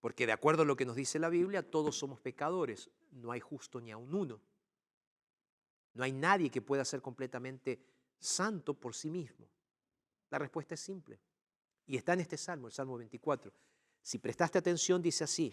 [0.00, 3.40] Porque de acuerdo a lo que nos dice la Biblia, todos somos pecadores, no hay
[3.40, 4.40] justo ni aun uno.
[5.94, 7.84] No hay nadie que pueda ser completamente
[8.18, 9.46] santo por sí mismo.
[10.30, 11.20] La respuesta es simple.
[11.86, 13.52] Y está en este salmo, el Salmo 24.
[14.00, 15.52] Si prestaste atención, dice así,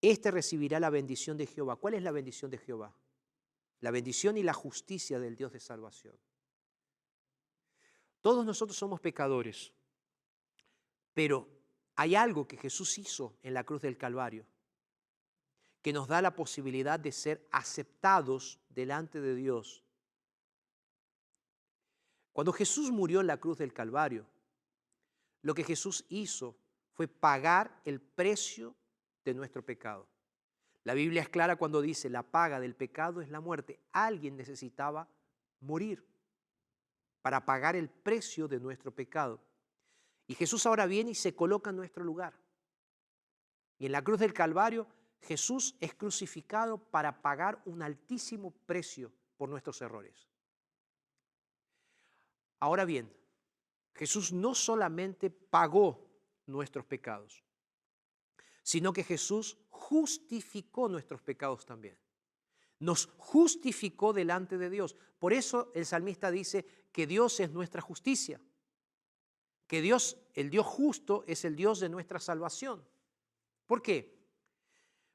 [0.00, 1.76] este recibirá la bendición de Jehová.
[1.76, 2.96] ¿Cuál es la bendición de Jehová?
[3.80, 6.16] La bendición y la justicia del Dios de salvación.
[8.20, 9.72] Todos nosotros somos pecadores,
[11.14, 11.55] pero
[11.96, 14.46] hay algo que Jesús hizo en la cruz del Calvario
[15.86, 19.84] que nos da la posibilidad de ser aceptados delante de Dios.
[22.32, 24.26] Cuando Jesús murió en la cruz del Calvario,
[25.42, 26.56] lo que Jesús hizo
[26.92, 28.74] fue pagar el precio
[29.24, 30.08] de nuestro pecado.
[30.82, 33.78] La Biblia es clara cuando dice, la paga del pecado es la muerte.
[33.92, 35.08] Alguien necesitaba
[35.60, 36.04] morir
[37.22, 39.40] para pagar el precio de nuestro pecado.
[40.26, 42.34] Y Jesús ahora viene y se coloca en nuestro lugar.
[43.78, 44.86] Y en la cruz del Calvario,
[45.20, 50.28] Jesús es crucificado para pagar un altísimo precio por nuestros errores.
[52.58, 53.12] Ahora bien,
[53.94, 56.06] Jesús no solamente pagó
[56.46, 57.42] nuestros pecados,
[58.62, 61.98] sino que Jesús justificó nuestros pecados también.
[62.78, 64.96] Nos justificó delante de Dios.
[65.18, 68.40] Por eso el salmista dice que Dios es nuestra justicia,
[69.66, 72.84] que Dios, el Dios justo, es el Dios de nuestra salvación.
[73.66, 74.16] ¿Por qué?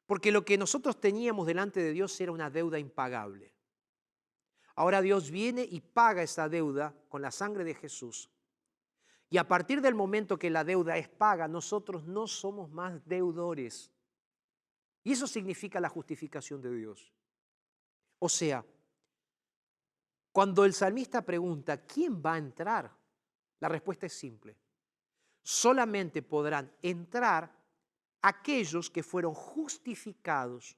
[0.05, 3.53] Porque lo que nosotros teníamos delante de Dios era una deuda impagable.
[4.75, 8.29] Ahora Dios viene y paga esa deuda con la sangre de Jesús
[9.31, 13.89] y a partir del momento que la deuda es paga, nosotros no somos más deudores.
[15.05, 17.13] Y eso significa la justificación de Dios.
[18.19, 18.65] O sea,
[20.33, 22.91] cuando el salmista pregunta, ¿quién va a entrar?
[23.61, 24.57] La respuesta es simple.
[25.41, 27.51] Solamente podrán entrar
[28.21, 30.75] aquellos que fueron justificados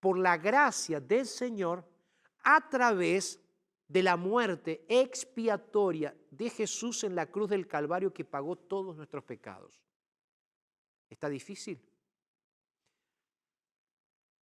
[0.00, 1.88] por la gracia del Señor
[2.42, 3.40] a través
[3.86, 9.24] de la muerte expiatoria de Jesús en la cruz del Calvario que pagó todos nuestros
[9.24, 9.80] pecados.
[11.10, 11.80] ¿Está difícil?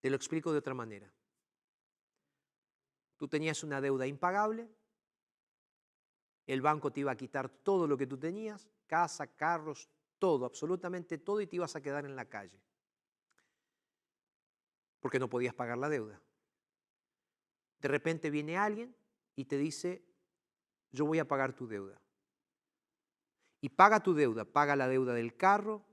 [0.00, 1.12] Te lo explico de otra manera.
[3.16, 4.68] Tú tenías una deuda impagable,
[6.52, 9.88] el banco te iba a quitar todo lo que tú tenías, casa, carros,
[10.18, 12.60] todo, absolutamente todo, y te ibas a quedar en la calle.
[15.00, 16.20] Porque no podías pagar la deuda.
[17.80, 18.94] De repente viene alguien
[19.34, 20.04] y te dice,
[20.90, 22.00] yo voy a pagar tu deuda.
[23.60, 25.84] Y paga tu deuda, paga la deuda del carro,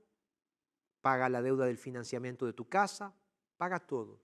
[1.00, 3.14] paga la deuda del financiamiento de tu casa,
[3.56, 4.20] paga todo.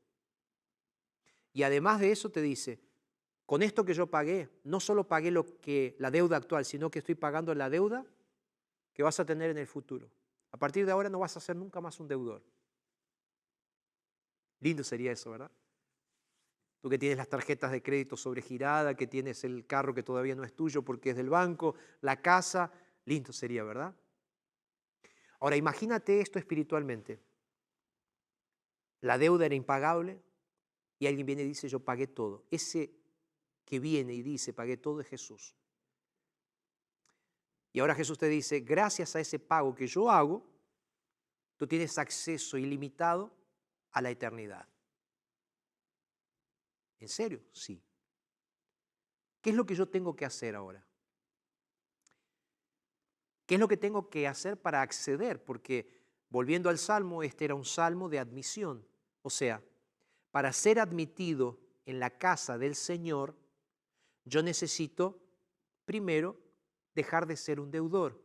[1.53, 2.86] Y además de eso te dice,
[3.47, 6.99] con esto que yo pagué, no solo pagué lo que la deuda actual, sino que
[6.99, 8.05] estoy pagando la deuda
[8.93, 10.11] que vas a tener en el futuro.
[10.51, 12.43] A partir de ahora no vas a ser nunca más un deudor.
[14.61, 15.51] Lindo sería eso, ¿verdad?
[16.81, 20.45] Tú que tienes las tarjetas de crédito sobregirada, que tienes el carro que todavía no
[20.45, 22.73] es tuyo porque es del banco, la casa,
[23.05, 23.95] lindo sería, ¿verdad?
[25.39, 27.21] Ahora imagínate esto espiritualmente.
[29.03, 30.21] La deuda era impagable
[30.99, 32.45] y alguien viene y dice, yo pagué todo.
[32.51, 32.96] Ese
[33.67, 35.55] que viene y dice, pagué todo es Jesús.
[37.73, 40.43] Y ahora Jesús te dice, gracias a ese pago que yo hago,
[41.57, 43.31] tú tienes acceso ilimitado
[43.91, 44.67] a la eternidad.
[47.01, 47.43] ¿En serio?
[47.53, 47.83] Sí.
[49.43, 50.87] ¿Qué es lo que yo tengo que hacer ahora?
[53.45, 55.45] ¿Qué es lo que tengo que hacer para acceder?
[55.45, 55.89] Porque
[56.31, 58.87] volviendo al salmo, este era un salmo de admisión.
[59.23, 59.63] O sea,
[60.31, 63.37] para ser admitido en la casa del Señor,
[64.27, 65.23] yo necesito
[65.85, 66.39] primero
[66.95, 68.23] dejar de ser un deudor.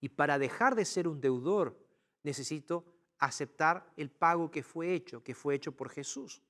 [0.00, 1.78] Y para dejar de ser un deudor,
[2.22, 2.84] necesito
[3.18, 6.42] aceptar el pago que fue hecho, que fue hecho por Jesús.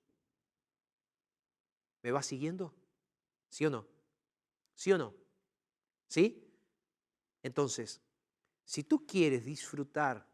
[2.03, 2.75] ¿Me va siguiendo?
[3.49, 3.87] ¿Sí o no?
[4.75, 5.15] ¿Sí o no?
[6.09, 6.51] ¿Sí?
[7.43, 8.01] Entonces,
[8.65, 10.27] si tú quieres disfrutar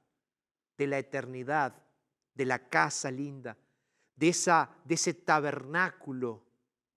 [0.78, 1.82] de la eternidad,
[2.34, 3.58] de la casa linda,
[4.14, 6.49] de, esa, de ese tabernáculo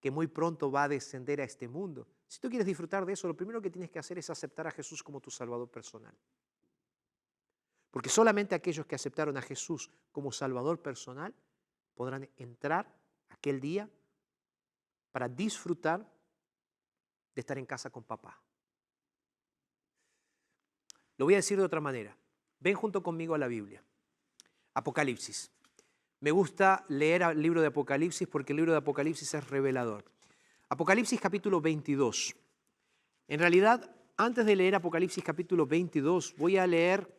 [0.04, 3.26] que muy pronto va a descender a este mundo, si tú quieres disfrutar de eso,
[3.26, 6.14] lo primero que tienes que hacer es aceptar a Jesús como tu Salvador personal.
[7.90, 11.34] Porque solamente aquellos que aceptaron a Jesús como Salvador personal
[11.96, 12.94] podrán entrar
[13.30, 13.90] aquel día
[15.14, 16.06] para disfrutar
[17.34, 18.42] de estar en casa con papá.
[21.16, 22.14] Lo voy a decir de otra manera.
[22.60, 23.82] Ven junto conmigo a la Biblia.
[24.74, 25.50] Apocalipsis.
[26.24, 30.06] Me gusta leer el libro de Apocalipsis porque el libro de Apocalipsis es revelador.
[30.70, 32.34] Apocalipsis capítulo 22.
[33.28, 37.14] En realidad, antes de leer Apocalipsis capítulo 22, voy a leer,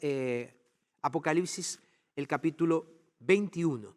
[0.00, 0.56] eh,
[1.02, 1.78] Apocalipsis
[2.16, 2.84] el capítulo
[3.20, 3.94] 21.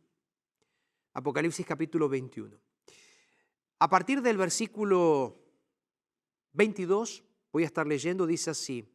[1.13, 2.55] Apocalipsis capítulo 21.
[3.79, 5.35] A partir del versículo
[6.53, 8.87] 22, voy a estar leyendo, dice así.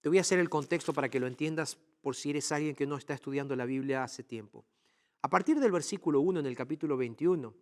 [0.00, 2.86] Te voy a hacer el contexto para que lo entiendas por si eres alguien que
[2.86, 4.64] no está estudiando la Biblia hace tiempo.
[5.22, 7.52] A partir del versículo 1 en el capítulo 21,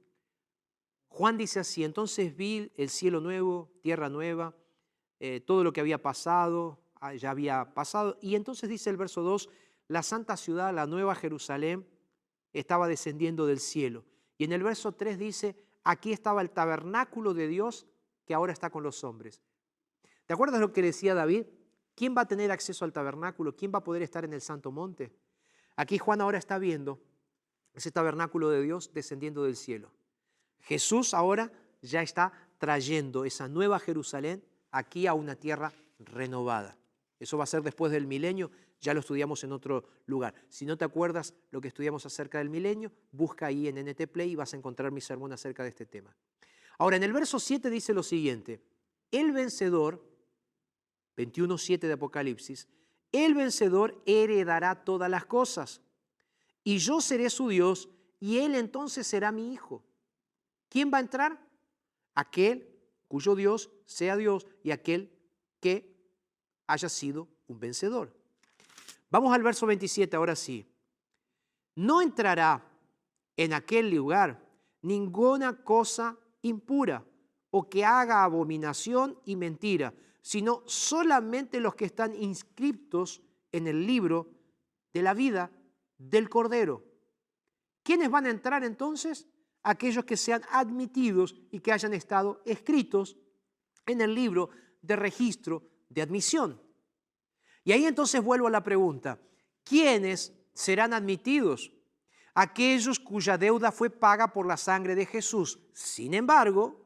[1.08, 4.54] Juan dice así, entonces vi el cielo nuevo, tierra nueva,
[5.18, 9.22] eh, todo lo que había pasado, ah, ya había pasado, y entonces dice el verso
[9.22, 9.48] 2,
[9.88, 11.88] la santa ciudad, la nueva Jerusalén,
[12.52, 14.04] estaba descendiendo del cielo.
[14.36, 17.86] Y en el verso 3 dice, aquí estaba el tabernáculo de Dios
[18.26, 19.40] que ahora está con los hombres.
[20.26, 21.46] ¿Te acuerdas lo que decía David?
[21.94, 23.54] ¿Quién va a tener acceso al tabernáculo?
[23.54, 25.12] ¿Quién va a poder estar en el santo monte?
[25.76, 27.00] Aquí Juan ahora está viendo
[27.72, 29.92] ese tabernáculo de Dios descendiendo del cielo.
[30.60, 36.76] Jesús ahora ya está trayendo esa nueva Jerusalén aquí a una tierra renovada.
[37.18, 40.34] Eso va a ser después del milenio, ya lo estudiamos en otro lugar.
[40.48, 44.32] Si no te acuerdas lo que estudiamos acerca del milenio, busca ahí en NT Play
[44.32, 46.14] y vas a encontrar mi sermón acerca de este tema.
[46.78, 48.60] Ahora, en el verso 7 dice lo siguiente,
[49.10, 50.04] el vencedor,
[51.16, 52.68] 21.7 de Apocalipsis,
[53.12, 55.80] el vencedor heredará todas las cosas,
[56.64, 57.88] y yo seré su Dios,
[58.20, 59.84] y él entonces será mi hijo.
[60.68, 61.38] ¿Quién va a entrar?
[62.14, 62.68] Aquel
[63.08, 65.12] cuyo Dios sea Dios y aquel
[65.60, 65.94] que
[66.66, 68.12] haya sido un vencedor.
[69.10, 70.66] Vamos al verso 27, ahora sí.
[71.76, 72.64] No entrará
[73.36, 74.44] en aquel lugar
[74.82, 77.04] ninguna cosa impura
[77.50, 79.94] o que haga abominación y mentira,
[80.24, 83.20] sino solamente los que están inscriptos
[83.52, 84.30] en el libro
[84.94, 85.50] de la vida
[85.98, 86.82] del Cordero.
[87.82, 89.28] ¿Quiénes van a entrar entonces?
[89.62, 93.18] Aquellos que sean admitidos y que hayan estado escritos
[93.84, 94.48] en el libro
[94.80, 96.58] de registro de admisión.
[97.62, 99.20] Y ahí entonces vuelvo a la pregunta,
[99.62, 101.70] ¿quiénes serán admitidos?
[102.34, 105.60] aquellos cuya deuda fue paga por la sangre de Jesús.
[105.72, 106.83] Sin embargo,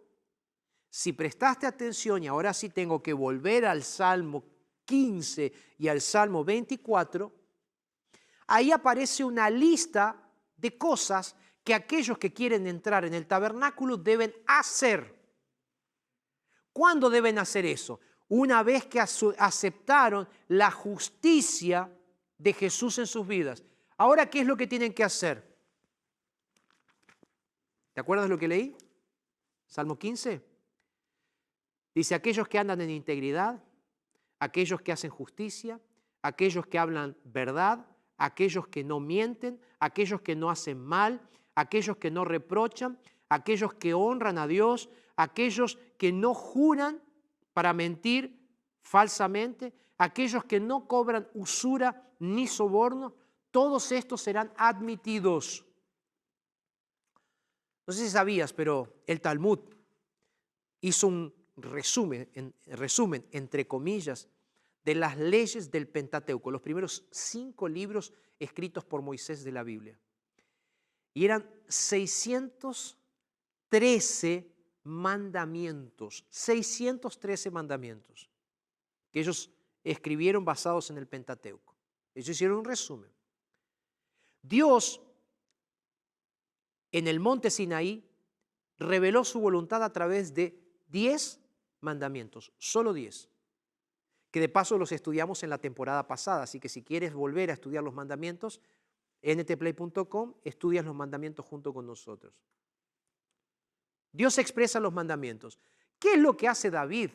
[0.90, 4.44] si prestaste atención, y ahora sí tengo que volver al Salmo
[4.84, 7.32] 15 y al Salmo 24,
[8.46, 14.34] ahí aparece una lista de cosas que aquellos que quieren entrar en el tabernáculo deben
[14.46, 15.14] hacer.
[16.72, 18.00] ¿Cuándo deben hacer eso?
[18.28, 21.92] Una vez que aceptaron la justicia
[22.38, 23.62] de Jesús en sus vidas.
[23.98, 25.44] Ahora, ¿qué es lo que tienen que hacer?
[27.92, 28.76] ¿Te acuerdas lo que leí?
[29.66, 30.47] Salmo 15.
[31.98, 33.60] Dice, aquellos que andan en integridad,
[34.38, 35.80] aquellos que hacen justicia,
[36.22, 37.84] aquellos que hablan verdad,
[38.18, 41.20] aquellos que no mienten, aquellos que no hacen mal,
[41.56, 47.02] aquellos que no reprochan, aquellos que honran a Dios, aquellos que no juran
[47.52, 48.46] para mentir
[48.80, 53.16] falsamente, aquellos que no cobran usura ni soborno,
[53.50, 55.66] todos estos serán admitidos.
[57.88, 59.58] No sé si sabías, pero el Talmud
[60.80, 64.28] hizo un resumen, en, resumen, entre comillas,
[64.84, 69.98] de las leyes del Pentateuco, los primeros cinco libros escritos por Moisés de la Biblia.
[71.12, 74.50] Y eran 613
[74.84, 78.30] mandamientos, 613 mandamientos
[79.10, 79.50] que ellos
[79.84, 81.76] escribieron basados en el Pentateuco.
[82.14, 83.10] Ellos hicieron un resumen.
[84.42, 85.00] Dios
[86.92, 88.04] en el monte Sinaí
[88.78, 91.40] reveló su voluntad a través de 10
[91.80, 93.28] mandamientos, solo 10,
[94.30, 97.54] que de paso los estudiamos en la temporada pasada, así que si quieres volver a
[97.54, 98.60] estudiar los mandamientos,
[99.22, 102.34] ntplay.com, estudias los mandamientos junto con nosotros.
[104.12, 105.58] Dios expresa los mandamientos.
[105.98, 107.10] ¿Qué es lo que hace David?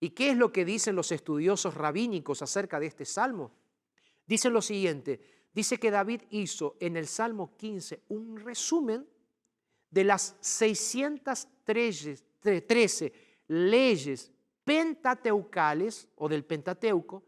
[0.00, 3.52] ¿Y qué es lo que dicen los estudiosos rabínicos acerca de este salmo?
[4.26, 5.20] Dicen lo siguiente,
[5.52, 9.06] dice que David hizo en el Salmo 15 un resumen
[9.90, 13.12] de las 613
[13.48, 14.32] leyes
[14.64, 17.24] pentateucales o del Pentateuco,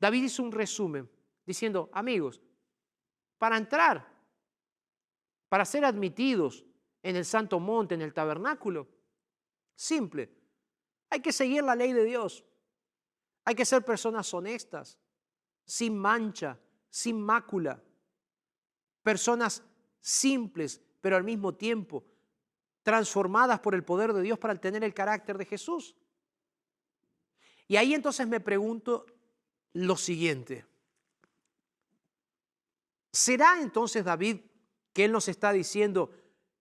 [0.00, 1.10] David hizo un resumen
[1.44, 2.40] diciendo, amigos,
[3.38, 4.06] para entrar,
[5.48, 6.64] para ser admitidos
[7.02, 8.88] en el Santo Monte, en el tabernáculo,
[9.74, 10.30] simple,
[11.10, 12.44] hay que seguir la ley de Dios,
[13.44, 14.98] hay que ser personas honestas,
[15.66, 17.82] sin mancha, sin mácula,
[19.02, 19.62] personas
[20.00, 22.04] simples, pero al mismo tiempo
[22.84, 25.96] transformadas por el poder de Dios para tener el carácter de Jesús.
[27.66, 29.06] Y ahí entonces me pregunto
[29.72, 30.66] lo siguiente.
[33.10, 34.42] ¿Será entonces David
[34.92, 36.10] que él nos está diciendo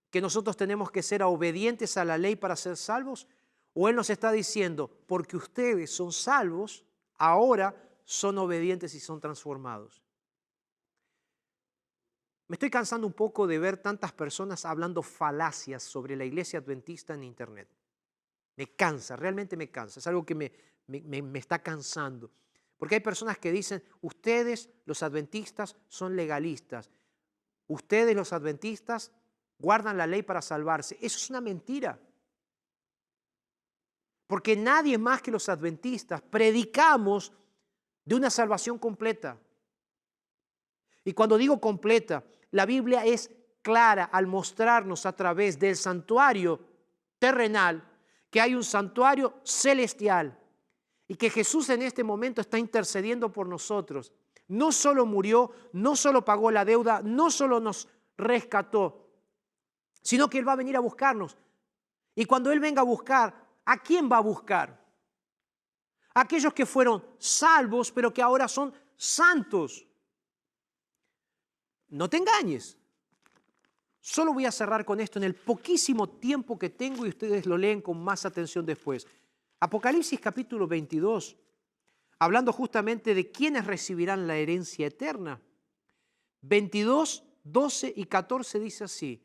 [0.09, 3.28] que nosotros tenemos que ser obedientes a la ley para ser salvos?
[3.74, 6.86] ¿O él nos está diciendo, porque ustedes son salvos,
[7.17, 10.02] ahora son obedientes y son transformados?
[12.47, 17.13] Me estoy cansando un poco de ver tantas personas hablando falacias sobre la iglesia adventista
[17.13, 17.69] en Internet.
[18.55, 19.99] Me cansa, realmente me cansa.
[19.99, 20.51] Es algo que me,
[20.87, 22.29] me, está cansando.
[22.77, 26.91] Porque hay personas que dicen, ustedes los adventistas son legalistas.
[27.67, 29.11] Ustedes los adventistas
[29.57, 30.97] guardan la ley para salvarse.
[31.01, 31.99] Eso es una mentira.
[34.27, 37.31] Porque nadie más que los adventistas predicamos
[38.03, 39.39] de una salvación completa.
[41.03, 43.29] Y cuando digo completa, la Biblia es
[43.61, 46.59] clara al mostrarnos a través del santuario
[47.19, 47.83] terrenal
[48.29, 50.37] que hay un santuario celestial
[51.07, 54.11] y que Jesús en este momento está intercediendo por nosotros.
[54.47, 57.87] No solo murió, no solo pagó la deuda, no solo nos
[58.17, 59.09] rescató,
[60.01, 61.37] sino que Él va a venir a buscarnos.
[62.15, 63.33] Y cuando Él venga a buscar,
[63.65, 64.83] ¿a quién va a buscar?
[66.15, 69.85] Aquellos que fueron salvos, pero que ahora son santos.
[71.93, 72.75] No te engañes.
[74.01, 77.55] Solo voy a cerrar con esto en el poquísimo tiempo que tengo y ustedes lo
[77.55, 79.05] leen con más atención después.
[79.59, 81.37] Apocalipsis capítulo 22,
[82.17, 85.39] hablando justamente de quienes recibirán la herencia eterna.
[86.41, 89.23] 22, 12 y 14 dice así,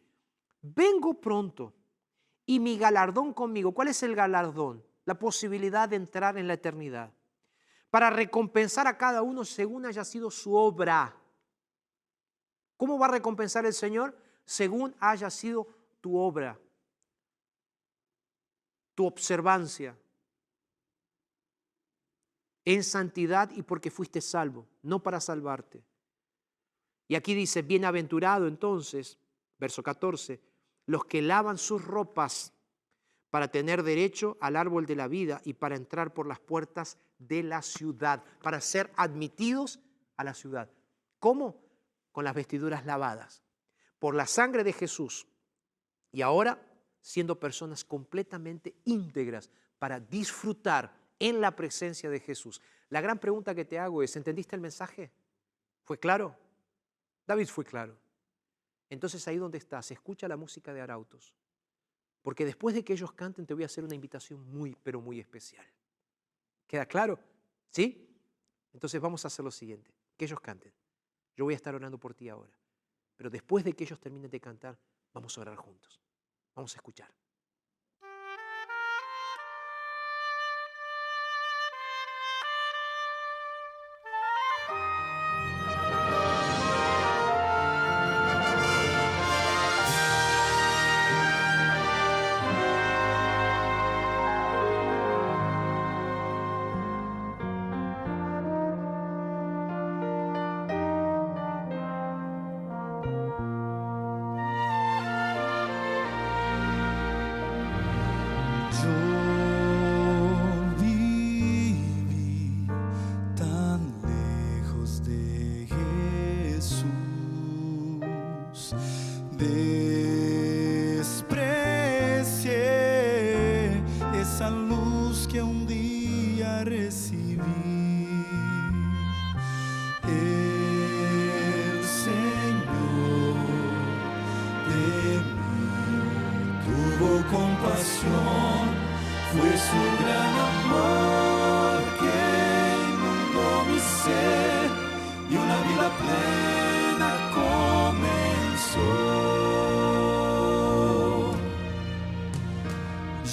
[0.60, 1.72] vengo pronto
[2.44, 3.72] y mi galardón conmigo.
[3.72, 4.84] ¿Cuál es el galardón?
[5.06, 7.14] La posibilidad de entrar en la eternidad.
[7.88, 11.16] Para recompensar a cada uno según haya sido su obra.
[12.78, 14.16] ¿Cómo va a recompensar el Señor?
[14.46, 15.66] Según haya sido
[16.00, 16.58] tu obra,
[18.94, 19.98] tu observancia,
[22.64, 25.82] en santidad y porque fuiste salvo, no para salvarte.
[27.08, 29.18] Y aquí dice, bienaventurado entonces,
[29.58, 30.40] verso 14,
[30.86, 32.52] los que lavan sus ropas
[33.30, 37.42] para tener derecho al árbol de la vida y para entrar por las puertas de
[37.42, 39.80] la ciudad, para ser admitidos
[40.16, 40.70] a la ciudad.
[41.18, 41.67] ¿Cómo?
[42.18, 43.44] Con las vestiduras lavadas.
[44.00, 45.28] por la sangre de Jesús
[46.10, 46.60] y ahora
[47.00, 49.48] siendo personas completamente íntegras
[49.78, 52.60] para disfrutar en la presencia de Jesús.
[52.88, 55.12] La gran pregunta que te hago es, ¿entendiste el mensaje?
[55.84, 56.36] ¿Fue claro?
[57.24, 57.96] David fue claro.
[58.90, 61.36] Entonces ahí donde estás, escucha la música de Arautos,
[62.20, 65.20] porque después de que ellos canten te voy a hacer una invitación muy, pero muy
[65.20, 65.66] especial.
[66.66, 67.20] ¿Queda claro?
[67.70, 68.12] ¿Sí?
[68.72, 70.72] Entonces vamos a hacer lo siguiente, que ellos canten.
[71.38, 72.52] Yo voy a estar orando por ti ahora,
[73.14, 74.76] pero después de que ellos terminen de cantar,
[75.12, 76.00] vamos a orar juntos.
[76.52, 77.14] Vamos a escuchar.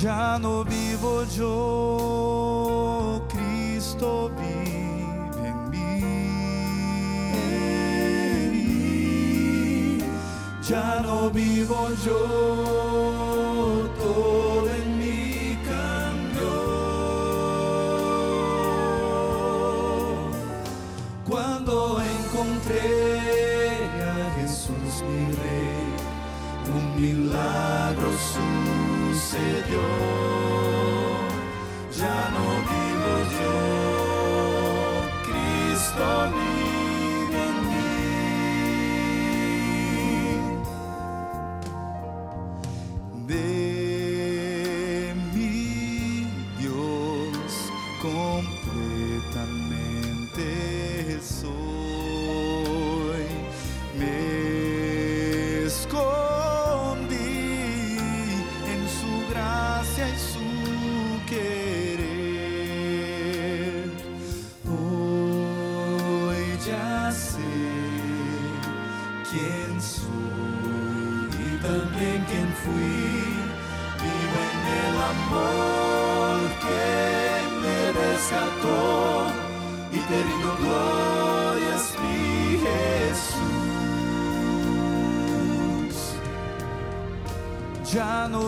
[0.06, 5.97] Ya no vivo yo, Cristo vive en mí.
[10.62, 12.20] Ya no vivo yo,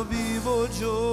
[0.09, 1.06] vivo yo,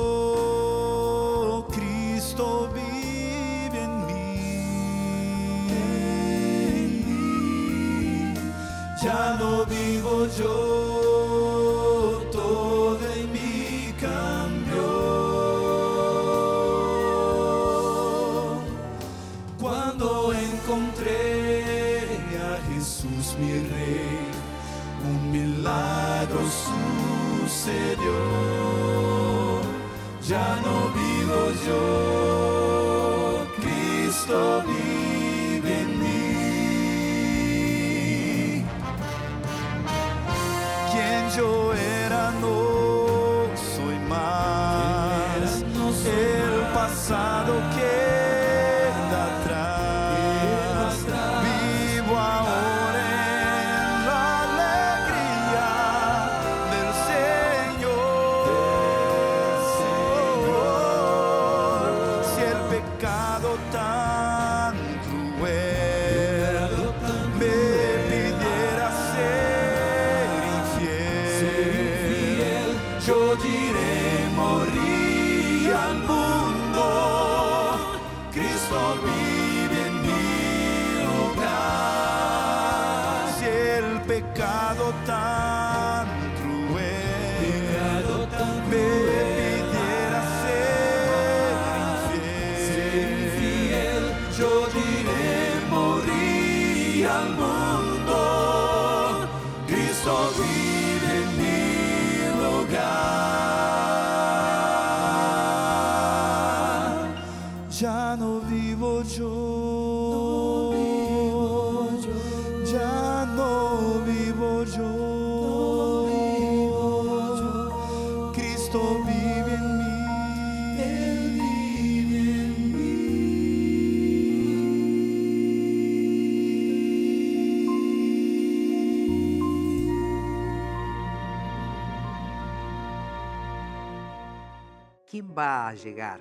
[135.36, 136.20] va a llegar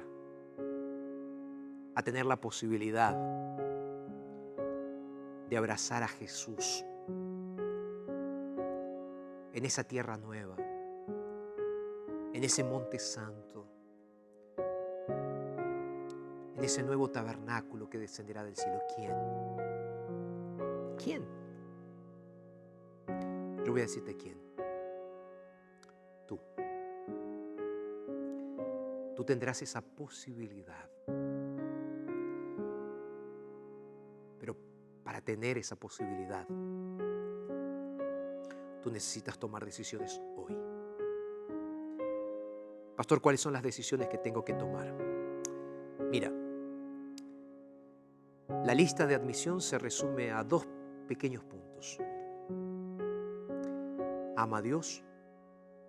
[1.96, 3.16] a tener la posibilidad
[5.50, 6.84] de abrazar a Jesús
[9.54, 10.56] en esa tierra nueva,
[12.34, 13.68] en ese monte santo,
[16.58, 18.82] en ese nuevo tabernáculo que descenderá del cielo?
[18.96, 19.14] ¿Quién?
[20.98, 21.44] ¿Quién?
[23.64, 24.43] Yo voy a decirte quién.
[29.26, 30.90] Tendrás esa posibilidad.
[34.40, 34.58] Pero
[35.04, 36.46] para tener esa posibilidad,
[38.82, 40.58] tú necesitas tomar decisiones hoy.
[42.98, 44.94] Pastor, ¿cuáles son las decisiones que tengo que tomar?
[46.12, 46.32] Mira,
[48.66, 50.68] la lista de admisión se resume a dos
[51.08, 51.98] pequeños puntos.
[54.36, 55.02] Ama a Dios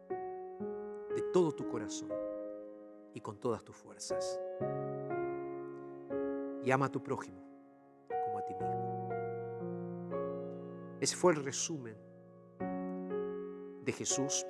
[0.09, 2.24] de todo tu corazón
[3.15, 4.41] y con todas tus fuerzas.
[6.65, 7.41] Y ama a tu prójimo
[8.25, 9.09] como a ti mismo.
[11.01, 11.97] Ese fue el resumen
[13.85, 14.47] de Jesús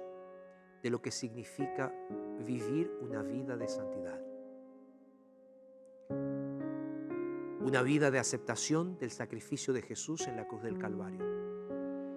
[0.83, 1.93] de lo que significa
[2.45, 4.21] vivir una vida de santidad.
[7.61, 11.25] Una vida de aceptación del sacrificio de Jesús en la cruz del Calvario.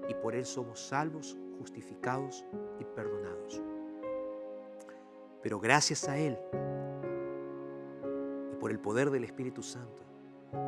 [0.10, 2.46] Y por Él somos salvos, justificados
[2.80, 3.62] y perdonados.
[5.48, 6.38] Pero gracias a Él
[8.52, 10.04] y por el poder del Espíritu Santo,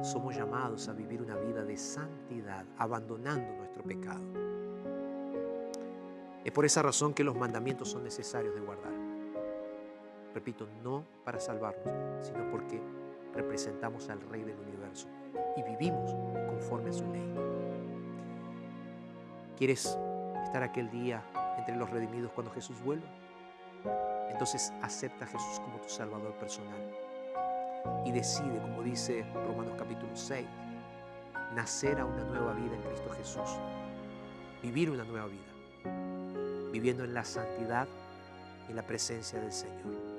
[0.02, 4.24] somos llamados a vivir una vida de santidad, abandonando nuestro pecado.
[6.46, 8.94] Es por esa razón que los mandamientos son necesarios de guardar.
[10.34, 12.82] Repito, no para salvarnos, sino porque
[13.34, 15.10] representamos al Rey del universo
[15.58, 16.16] y vivimos
[16.48, 17.36] conforme a su ley.
[19.58, 20.00] ¿Quieres
[20.42, 21.22] estar aquel día
[21.58, 23.10] entre los redimidos cuando Jesús vuelva?
[24.30, 26.80] Entonces acepta a Jesús como tu Salvador personal
[28.06, 30.46] y decide, como dice Romanos capítulo 6,
[31.56, 33.60] nacer a una nueva vida en Cristo Jesús,
[34.62, 37.88] vivir una nueva vida, viviendo en la santidad
[38.68, 40.10] y en la presencia del Señor.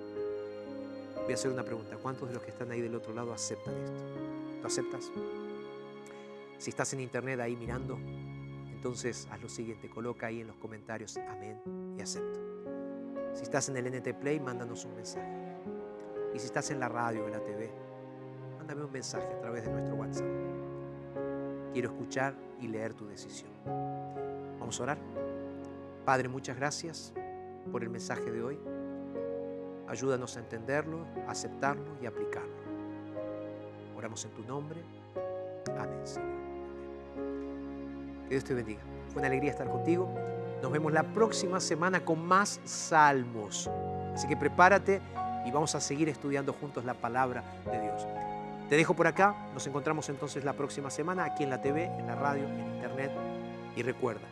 [1.22, 3.74] Voy a hacer una pregunta, ¿cuántos de los que están ahí del otro lado aceptan
[3.74, 4.02] esto?
[4.60, 5.10] ¿Lo aceptas?
[6.58, 7.96] Si estás en internet ahí mirando,
[8.72, 11.60] entonces haz lo siguiente, coloca ahí en los comentarios amén
[11.96, 12.39] y acepto.
[13.40, 15.26] Si estás en el NT Play, mándanos un mensaje.
[16.34, 17.70] Y si estás en la radio o en la TV,
[18.58, 20.28] mándame un mensaje a través de nuestro WhatsApp.
[21.72, 23.50] Quiero escuchar y leer tu decisión.
[24.58, 24.98] Vamos a orar.
[26.04, 27.14] Padre, muchas gracias
[27.72, 28.58] por el mensaje de hoy.
[29.88, 32.60] Ayúdanos a entenderlo, aceptarlo y aplicarlo.
[33.96, 34.82] Oramos en tu nombre.
[35.78, 36.28] Amén, Señor.
[38.24, 38.82] Que Dios te bendiga.
[39.08, 40.12] Fue una alegría estar contigo.
[40.62, 43.70] Nos vemos la próxima semana con más salmos.
[44.14, 45.00] Así que prepárate
[45.46, 48.06] y vamos a seguir estudiando juntos la palabra de Dios.
[48.68, 49.34] Te dejo por acá.
[49.54, 53.10] Nos encontramos entonces la próxima semana aquí en la TV, en la radio, en internet.
[53.74, 54.26] Y recuerda,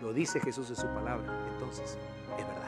[0.00, 1.26] lo dice Jesús en su palabra.
[1.54, 1.96] Entonces,
[2.38, 2.61] es verdad.